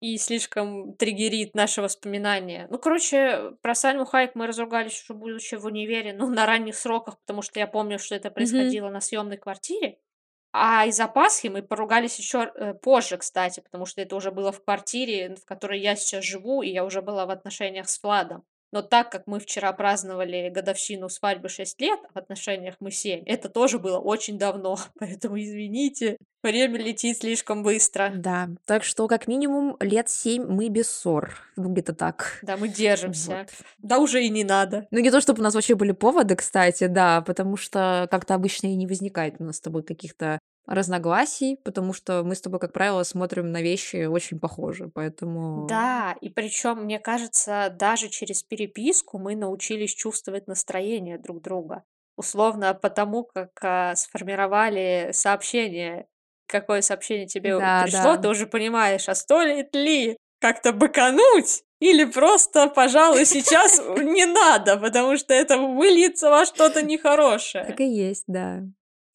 [0.01, 2.67] И слишком триггерит наши воспоминания.
[2.71, 7.19] Ну, короче, про Сальму Хайек мы разругались уже будучи в универе, ну, на ранних сроках,
[7.19, 9.99] потому что я помню, что это происходило на съемной квартире.
[10.53, 14.63] А из-за Пасхи мы поругались еще э, позже, кстати, потому что это уже было в
[14.63, 18.43] квартире, в которой я сейчас живу, и я уже была в отношениях с Владом.
[18.71, 23.49] Но так как мы вчера праздновали годовщину свадьбы 6 лет, в отношениях мы 7, это
[23.49, 24.77] тоже было очень давно.
[24.99, 28.11] Поэтому извините, время летит слишком быстро.
[28.15, 31.35] Да, так что как минимум лет семь мы без ссор.
[31.57, 32.39] Ну, где-то так.
[32.41, 32.75] Да, мы Вот.
[32.75, 33.45] держимся.
[33.79, 34.87] Да уже и не надо.
[34.91, 38.67] Ну, не то, чтобы у нас вообще были поводы, кстати, да, потому что как-то обычно
[38.67, 42.73] и не возникает у нас с тобой каких-то разногласий, потому что мы с тобой, как
[42.73, 45.67] правило, смотрим на вещи очень похожи, поэтому...
[45.67, 51.83] Да, и причем, мне кажется, даже через переписку мы научились чувствовать настроение друг друга.
[52.15, 56.07] Условно, потому как а, сформировали сообщение,
[56.47, 58.17] какое сообщение тебе Да, пришло, да.
[58.17, 65.17] ты уже понимаешь, а стоит ли как-то быкануть или просто, пожалуй, сейчас не надо, потому
[65.17, 67.65] что это выльется во что-то нехорошее.
[67.65, 68.61] Так и есть, да.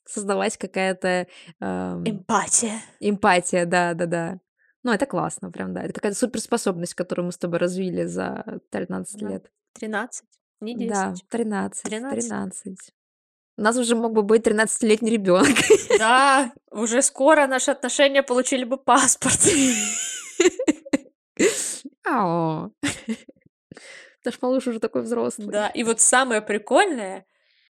[0.06, 1.26] Создалась какая-то
[1.60, 2.80] ам, Эмпатия.
[3.00, 4.38] эмпатия, да, да, да.
[4.82, 5.82] Ну, это классно, прям, да.
[5.82, 9.28] Это какая-то суперспособность, которую мы с тобой развили за 13 Да.
[9.28, 9.50] лет.
[9.74, 10.24] 13,
[10.60, 11.28] не Да, 10.
[11.28, 12.10] 13, 13.
[12.28, 12.78] 13.
[13.58, 15.56] У нас уже мог бы быть 13-летний ребенок.
[15.98, 19.40] Да, уже скоро наши отношения получили бы паспорт.
[22.04, 22.72] Ау.
[24.24, 25.48] Наш малыш уже такой взрослый.
[25.48, 27.26] Да, и вот самое прикольное,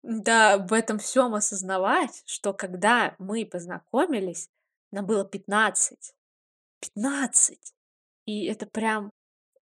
[0.04, 4.50] да, в этом всем осознавать, что когда мы познакомились,
[4.92, 6.14] нам было 15.
[6.82, 7.74] 15!
[8.26, 9.12] И это прям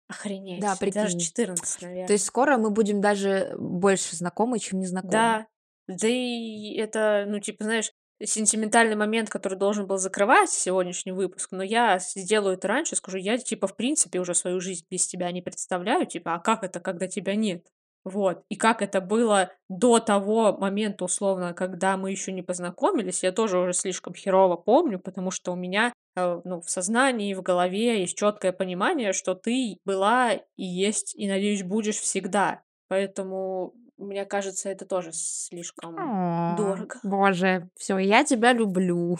[0.10, 0.62] Да, охренеть.
[0.62, 1.20] Даже прикинь.
[1.20, 2.12] 14, То наверное.
[2.12, 5.12] есть скоро мы будем даже больше знакомы, чем незнакомы.
[5.12, 5.48] Да,
[5.88, 7.92] да и это, ну, типа, знаешь,
[8.24, 13.38] сентиментальный момент, который должен был закрывать сегодняшний выпуск, но я сделаю это раньше, скажу, я,
[13.38, 17.08] типа, в принципе, уже свою жизнь без тебя не представляю, типа, а как это, когда
[17.08, 17.68] тебя нет?
[18.06, 18.44] Вот.
[18.50, 23.58] И как это было до того момента, условно, когда мы еще не познакомились, я тоже
[23.58, 28.18] уже слишком херово помню, потому что у меня, э, ну, в сознании, в голове есть
[28.18, 32.62] четкое понимание, что ты была и есть, и, надеюсь, будешь всегда.
[32.90, 37.00] Поэтому, мне кажется, это тоже слишком О, дорого.
[37.04, 39.18] Боже, все, я тебя люблю.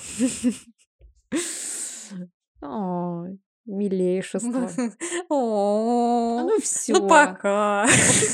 [2.62, 4.70] Ой, милейшество.
[5.30, 6.94] Ну Ну все.
[7.08, 7.88] пока.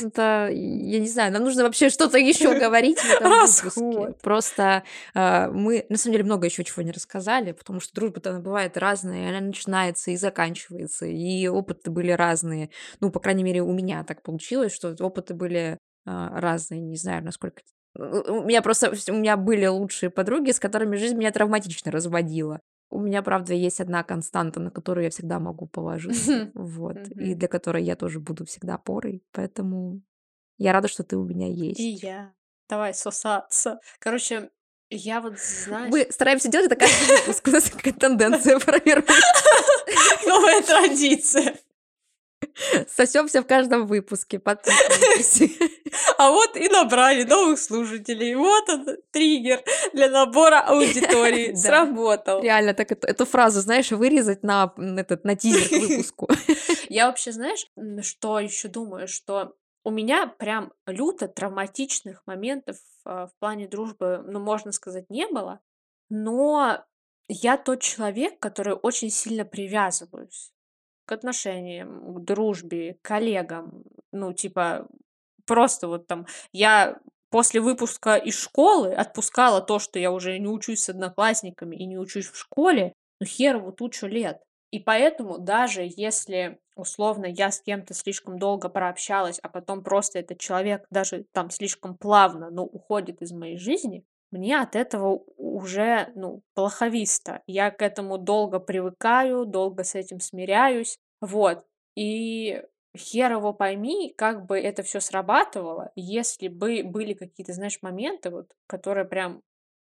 [0.04, 4.16] Это, я не знаю, нам нужно вообще что-то еще говорить в этом выпуске.
[4.22, 8.40] Просто э, мы, на самом деле, много еще чего не рассказали, потому что дружба-то она
[8.40, 12.70] бывает разная, она начинается и заканчивается, и опыты были разные.
[13.00, 17.24] Ну, по крайней мере, у меня так получилось, что опыты были а, разные, не знаю,
[17.24, 17.62] насколько...
[17.96, 18.02] У
[18.40, 22.62] у меня просто, у меня были лучшие подруги, с которыми жизнь меня травматично разводила.
[22.90, 27.48] У меня, правда, есть одна константа, на которую я всегда могу положиться, вот, и для
[27.48, 30.02] которой я тоже буду всегда опорой, поэтому
[30.58, 32.04] я рада, что ты у меня И есть.
[32.04, 32.34] я.
[32.68, 33.80] Давай сосаться.
[34.00, 34.50] Короче,
[34.90, 39.14] я вот, знаешь, Мы стараемся делать это каждый выпуск, у нас какая-то тенденция формируется.
[40.28, 41.56] новая традиция.
[42.88, 45.60] Сосемся в каждом выпуске, подписывайтесь.
[46.18, 48.36] А вот и набрали новых слушателей.
[48.36, 49.64] Вот он, триггер
[49.94, 51.54] для набора аудитории.
[51.56, 52.42] Сработал.
[52.42, 56.28] Реально, так эту, фразу, знаешь, вырезать на, этот, на тизер к выпуску.
[56.90, 57.66] Я вообще, знаешь,
[58.02, 64.40] что еще думаю, что у меня прям люто травматичных моментов а, в плане дружбы, ну,
[64.40, 65.62] можно сказать, не было,
[66.10, 66.84] но
[67.28, 70.52] я тот человек, который очень сильно привязываюсь
[71.06, 73.84] к отношениям, к дружбе, к коллегам.
[74.12, 74.88] Ну, типа,
[75.50, 77.00] просто вот там я
[77.32, 81.98] после выпуска из школы отпускала то, что я уже не учусь с одноклассниками и не
[81.98, 84.42] учусь в школе, ну, херову тучу лет.
[84.72, 90.40] И поэтому даже если, условно, я с кем-то слишком долго прообщалась, а потом просто этот
[90.40, 96.44] человек даже там слишком плавно, но уходит из моей жизни, мне от этого уже, ну,
[96.54, 97.42] плоховисто.
[97.48, 101.00] Я к этому долго привыкаю, долго с этим смиряюсь.
[101.20, 101.66] Вот.
[101.96, 102.62] И
[102.98, 108.52] хер его пойми, как бы это все срабатывало, если бы были какие-то, знаешь, моменты, вот,
[108.68, 109.42] которые прям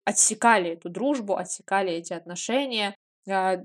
[0.05, 2.95] отсекали эту дружбу, отсекали эти отношения,
[3.29, 3.59] а,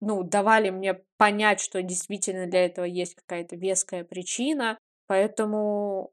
[0.00, 4.78] ну, давали мне понять, что действительно для этого есть какая-то веская причина.
[5.06, 6.10] Поэтому,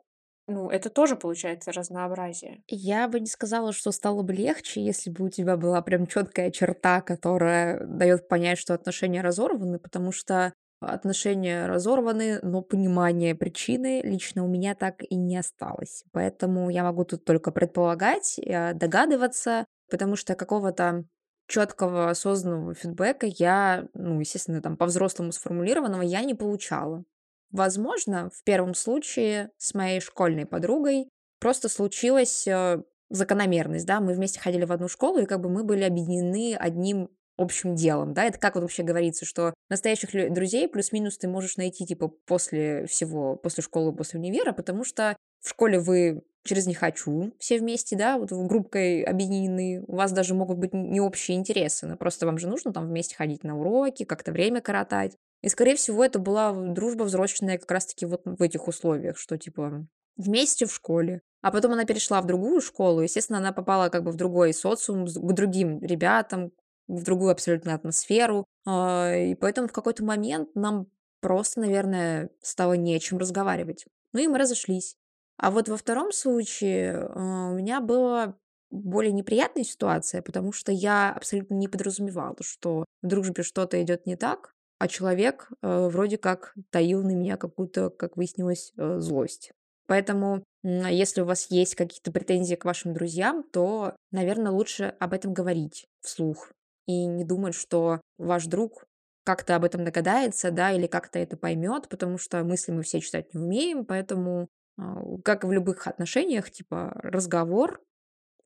[0.48, 2.64] ну, это тоже получается разнообразие.
[2.70, 6.52] Я бы не сказала, что стало бы легче, если бы у тебя была прям четкая
[6.52, 14.44] черта, которая дает понять, что отношения разорваны, потому что отношения разорваны, но понимание причины лично
[14.44, 16.04] у меня так и не осталось.
[16.12, 21.06] Поэтому я могу тут только предполагать, э, догадываться, потому что какого-то
[21.48, 27.04] четкого осознанного фидбэка я, ну, естественно, там по-взрослому сформулированного я не получала.
[27.52, 31.10] Возможно, в первом случае с моей школьной подругой
[31.40, 35.64] просто случилась э, закономерность, да, мы вместе ходили в одну школу, и как бы мы
[35.64, 41.18] были объединены одним общим делом, да, это как вот вообще говорится, что настоящих друзей плюс-минус
[41.18, 46.24] ты можешь найти, типа, после всего, после школы, после универа, потому что в школе вы
[46.44, 50.74] через «не хочу» все вместе, да, вот в группкой объединены, у вас даже могут быть
[50.74, 54.62] не общие интересы, но просто вам же нужно там вместе ходить на уроки, как-то время
[54.62, 59.38] коротать, и, скорее всего, это была дружба взросленная как раз-таки вот в этих условиях, что,
[59.38, 59.86] типа,
[60.16, 61.22] вместе в школе.
[61.42, 65.06] А потом она перешла в другую школу, естественно, она попала как бы в другой социум,
[65.06, 66.52] к другим ребятам,
[66.88, 68.46] в другую абсолютно атмосферу.
[68.66, 70.88] а, И поэтому в какой-то момент нам
[71.22, 73.86] просто, наверное, стало не о чем разговаривать.
[74.14, 74.96] Ну и мы разошлись.
[75.38, 78.36] А вот во втором случае а, у меня была
[78.70, 84.16] более неприятная ситуация, потому что я абсолютно не подразумевала, что в дружбе что-то идет не
[84.16, 89.52] так, а человек э, вроде как таил на меня какую-то, как выяснилось, э, злость.
[89.88, 95.34] Поэтому, если у вас есть какие-то претензии к вашим друзьям, то, наверное, лучше об этом
[95.34, 96.50] говорить вслух
[96.88, 98.86] и не думать, что ваш друг
[99.24, 103.34] как-то об этом догадается, да, или как-то это поймет, потому что мысли мы все читать
[103.34, 104.48] не умеем, поэтому,
[104.80, 107.82] а, как в любых отношениях, типа разговор,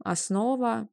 [0.04, 0.90] основа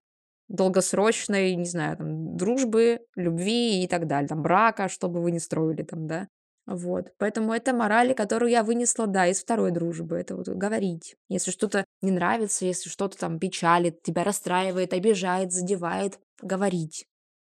[0.48, 5.38] долгосрочной, не знаю, там, дружбы, любви и так далее, там, брака, что бы вы ни
[5.38, 6.28] строили там, да.
[6.66, 10.16] Вот, поэтому это мораль, которую я вынесла, да, из второй дружбы.
[10.16, 11.16] Это вот говорить.
[11.30, 17.06] Если что-то не нравится, если что-то там печалит, тебя расстраивает, обижает, задевает, говорить.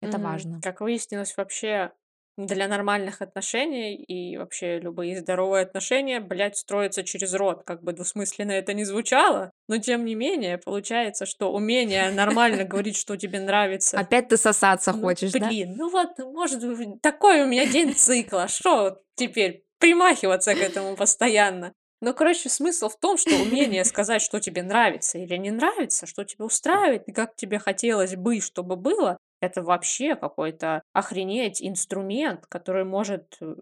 [0.01, 0.23] Это Мгм.
[0.27, 0.61] важно.
[0.61, 1.91] Как выяснилось, вообще
[2.37, 7.63] для нормальных отношений и вообще любые здоровые отношения, блядь, строятся через рот.
[7.65, 12.95] Как бы двусмысленно это ни звучало, но тем не менее получается, что умение нормально говорить,
[12.95, 13.99] что тебе нравится.
[13.99, 15.47] Опять ты сосаться Ну, хочешь, да?
[15.49, 18.47] блин, ну вот, может, в- такой у меня день цикла.
[18.47, 21.73] Что теперь примахиваться к этому постоянно?
[22.01, 26.23] Ну, короче, смысл в том, что умение сказать, что тебе нравится или не нравится, что
[26.23, 32.83] тебя устраивает и как тебе хотелось бы, чтобы было, это вообще какой-то охренеть инструмент, который
[32.83, 33.55] может э,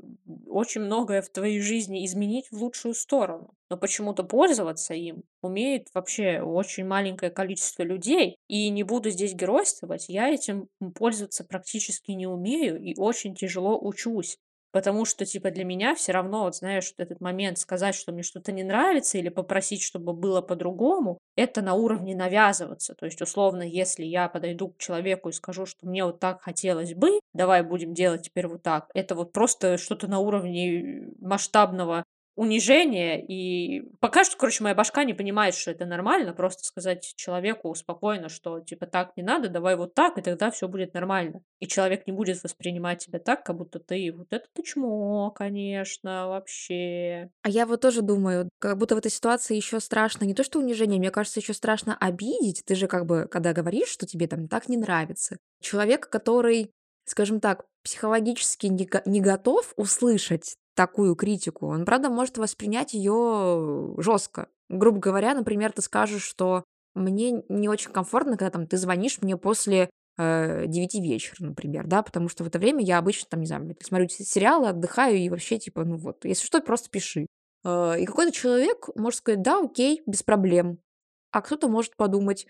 [0.47, 3.53] очень многое в твоей жизни изменить в лучшую сторону.
[3.69, 8.38] Но почему-то пользоваться им умеет вообще очень маленькое количество людей.
[8.47, 14.38] И не буду здесь геройствовать, я этим пользоваться практически не умею и очень тяжело учусь.
[14.72, 18.24] Потому что, типа, для меня все равно, вот знаешь, вот этот момент сказать, что мне
[18.24, 22.93] что-то не нравится, или попросить, чтобы было по-другому, это на уровне навязываться.
[22.95, 26.93] То есть, условно, если я подойду к человеку и скажу, что мне вот так хотелось
[26.93, 32.03] бы, давай будем делать теперь вот так, это вот просто что-то на уровне э, масштабного
[32.38, 33.19] унижения.
[33.19, 38.29] И пока что, короче, моя башка не понимает, что это нормально, просто сказать человеку спокойно,
[38.29, 41.41] что типа так не надо, давай вот так, и тогда все будет нормально.
[41.59, 46.27] И человек не будет воспринимать тебя так, как будто ты вот это ты чмо, конечно,
[46.27, 47.31] вообще.
[47.41, 50.59] А я вот тоже думаю, как будто в этой ситуации еще страшно не то, что
[50.59, 52.63] унижение, мне кажется, еще страшно обидеть.
[52.65, 56.69] Ты же как бы, когда говоришь, что тебе там так не нравится, человек, который,
[57.05, 64.47] скажем так, психологически не, не готов услышать такую критику, он, правда, может воспринять ее жестко.
[64.69, 66.63] Грубо говоря, например, ты скажешь, что
[66.95, 72.01] мне не очень комфортно, когда там ты звонишь мне после э, 9 вечера, например, да,
[72.03, 75.30] потому что в это время я обычно там, не знаю, смотрю се- сериалы, отдыхаю и
[75.30, 77.28] вообще, типа, ну вот, если что, просто пиши.
[77.65, 80.80] Э, И какой-то человек может сказать, да, окей, без проблем.
[81.32, 82.47] А кто-то может подумать,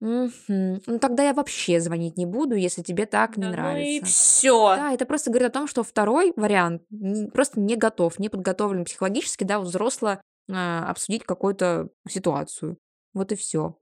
[0.00, 4.00] «Мгм, ну тогда я вообще звонить не буду, если тебе так не Да ну и
[4.00, 4.04] нравится.
[4.04, 4.76] все.
[4.76, 8.84] Да, это просто говорит о том, что второй вариант н- просто не готов, не подготовлен
[8.84, 10.20] психологически, да, взросло
[10.50, 12.76] а, обсудить какую-то ситуацию.
[13.14, 13.78] Вот и все.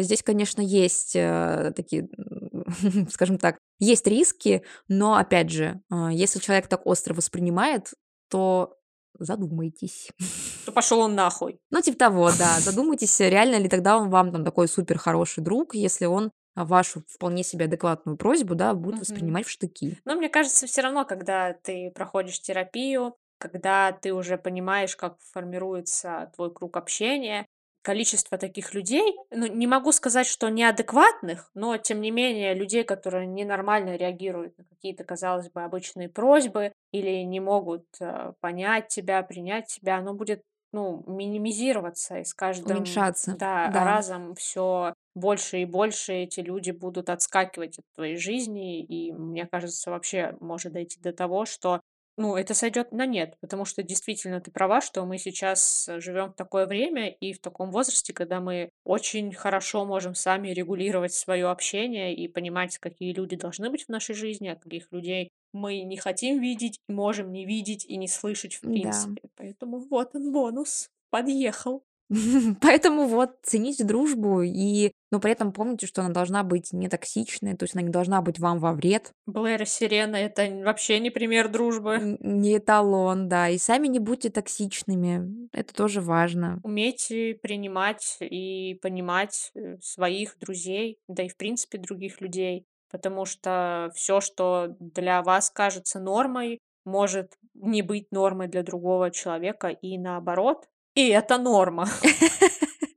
[0.00, 2.66] Здесь, конечно, есть э, такие, м,
[3.10, 7.92] скажем так, есть риски, но, опять же, а, если человек так остро воспринимает,
[8.30, 8.76] то
[9.18, 10.08] задумайтесь.
[10.66, 11.58] То пошел он нахуй.
[11.70, 12.58] Ну, типа того, да.
[12.60, 17.44] Задумайтесь, реально ли тогда он вам там такой супер хороший друг, если он вашу вполне
[17.44, 19.00] себе адекватную просьбу, да, будет Мгм.
[19.00, 19.98] воспринимать в штыки.
[20.04, 26.32] Но мне кажется, все равно, когда ты проходишь терапию, когда ты уже понимаешь, как формируется
[26.34, 27.46] твой круг общения,
[27.82, 33.28] количество таких людей, ну, не могу сказать, что неадекватных, но, тем не менее, людей, которые
[33.28, 39.66] ненормально реагируют на какие-то, казалось бы, обычные просьбы или не могут э, понять тебя, принять
[39.68, 40.42] тебя, оно будет,
[40.76, 43.32] ну, минимизироваться, и с каждым, Уменьшаться.
[43.32, 43.84] да, Да.
[43.84, 49.90] разом все больше и больше эти люди будут отскакивать от твоей жизни, и мне кажется,
[49.90, 51.80] вообще может дойти до того, что,
[52.16, 56.34] ну, это сойдет на нет, потому что действительно ты права, что мы сейчас живем в
[56.34, 62.14] такое время и в таком возрасте, когда мы очень хорошо можем сами регулировать свое общение
[62.14, 66.40] и понимать, какие люди должны быть в нашей жизни, а каких людей мы не хотим
[66.40, 68.70] видеть, и можем не видеть и не слышать в Да.
[68.72, 69.22] принципе.
[69.36, 70.90] Поэтому вот он бонус.
[71.10, 71.84] Подъехал.
[72.60, 77.56] Поэтому вот цените дружбу и, но при этом помните, что она должна быть не токсичной,
[77.56, 81.10] то есть она не должна быть вам во вред, Блэр и Сирена это вообще не
[81.10, 82.18] пример дружбы.
[82.20, 86.60] не эталон, да, и сами не будьте токсичными, это тоже важно.
[86.62, 93.90] Умейте принимать и понимать э, своих друзей, да и в принципе других людей, потому что
[93.94, 100.68] все, что для вас кажется нормой, может не быть нормой для другого человека и наоборот.
[100.96, 101.88] И это норма.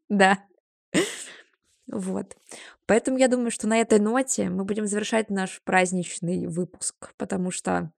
[0.10, 0.40] Да.
[1.86, 2.36] Вот.
[2.88, 7.92] Поэтому я думаю, что на этой ноте мы будем завершать наш праздничный выпуск, потому что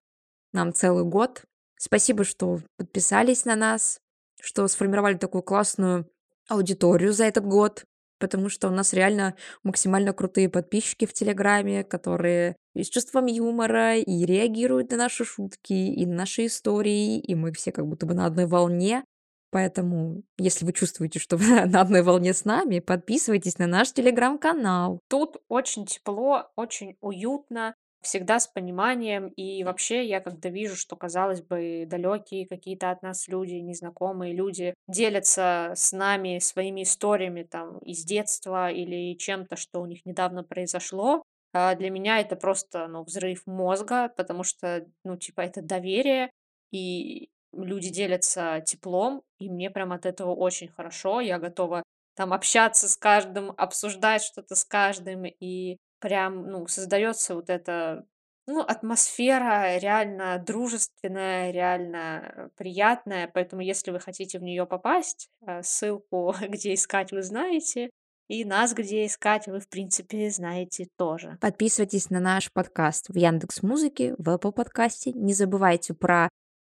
[0.51, 1.43] нам целый год.
[1.77, 4.01] Спасибо, что подписались на нас,
[4.41, 6.11] что сформировали такую классную
[6.49, 7.85] аудиторию за этот год,
[8.19, 13.95] потому что у нас реально максимально крутые подписчики в Телеграме, которые и с чувством юмора,
[13.97, 18.13] и реагируют на наши шутки, и на наши истории, и мы все как будто бы
[18.13, 19.05] на одной волне.
[19.51, 24.99] Поэтому, если вы чувствуете, что вы на одной волне с нами, подписывайтесь на наш телеграм-канал.
[25.09, 27.75] Тут очень тепло, очень уютно.
[28.01, 29.27] всегда с пониманием.
[29.27, 34.73] И вообще, я когда вижу, что, казалось бы, далекие какие-то от нас люди, незнакомые люди
[34.87, 41.23] делятся с нами своими историями там из детства или чем-то, что у них недавно произошло,
[41.53, 46.31] а, для меня это просто, ну, взрыв мозга, потому что, ну, типа, это доверие,
[46.71, 51.21] и люди делятся теплом, и мне прям от этого очень хорошо.
[51.21, 51.83] Я готова
[52.15, 58.05] там общаться с каждым, обсуждать что-то с каждым, и прям, ну, создается вот эта,
[58.47, 63.29] ну, атмосфера реально дружественная, реально приятная.
[63.33, 67.89] Поэтому, если вы хотите в нее попасть, э, ссылку, где искать, вы знаете,
[68.27, 71.37] и нас где искать, вы, в принципе, знаете тоже.
[71.41, 75.11] Подписывайтесь на наш подкаст в Яндекс Музыке, в Apple подкасте.
[75.11, 76.29] Не забывайте про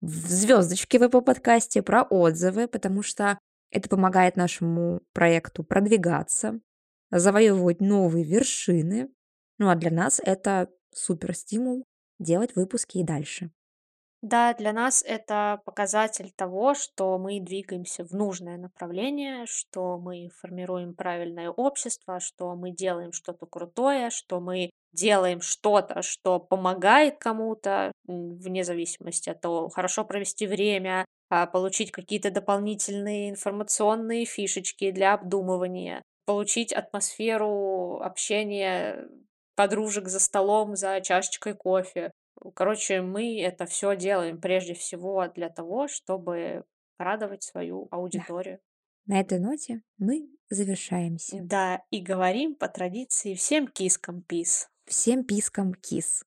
[0.03, 3.39] звездочки в Apple подкасте, про отзывы, потому что
[3.71, 6.61] это помогает нашему проекту продвигаться,
[7.11, 9.09] завоевывать новые вершины.
[9.59, 11.85] Ну а для нас это супер стимул
[12.19, 13.51] делать выпуски и дальше.
[14.23, 20.95] Да, для нас это показатель того, что мы двигаемся в нужное направление, что мы формируем
[20.95, 28.65] правильное общество, что мы делаем что-то крутое, что мы делаем что-то, что помогает кому-то, вне
[28.65, 36.73] зависимости от того, хорошо провести время, а, получить какие-то дополнительные информационные фишечки для обдумывания, получить
[36.73, 39.09] атмосферу общения
[39.57, 42.13] подружек за столом, за чашечкой кофе.
[42.55, 46.65] Короче, мы это все делаем прежде всего для того, чтобы
[46.99, 47.97] радовать свою Да.
[47.97, 48.59] аудиторию.
[49.07, 51.39] На этой ноте мы завершаемся.
[51.43, 54.69] Да, и говорим по традиции всем кискам пис.
[54.93, 56.23] Всем пискам кис.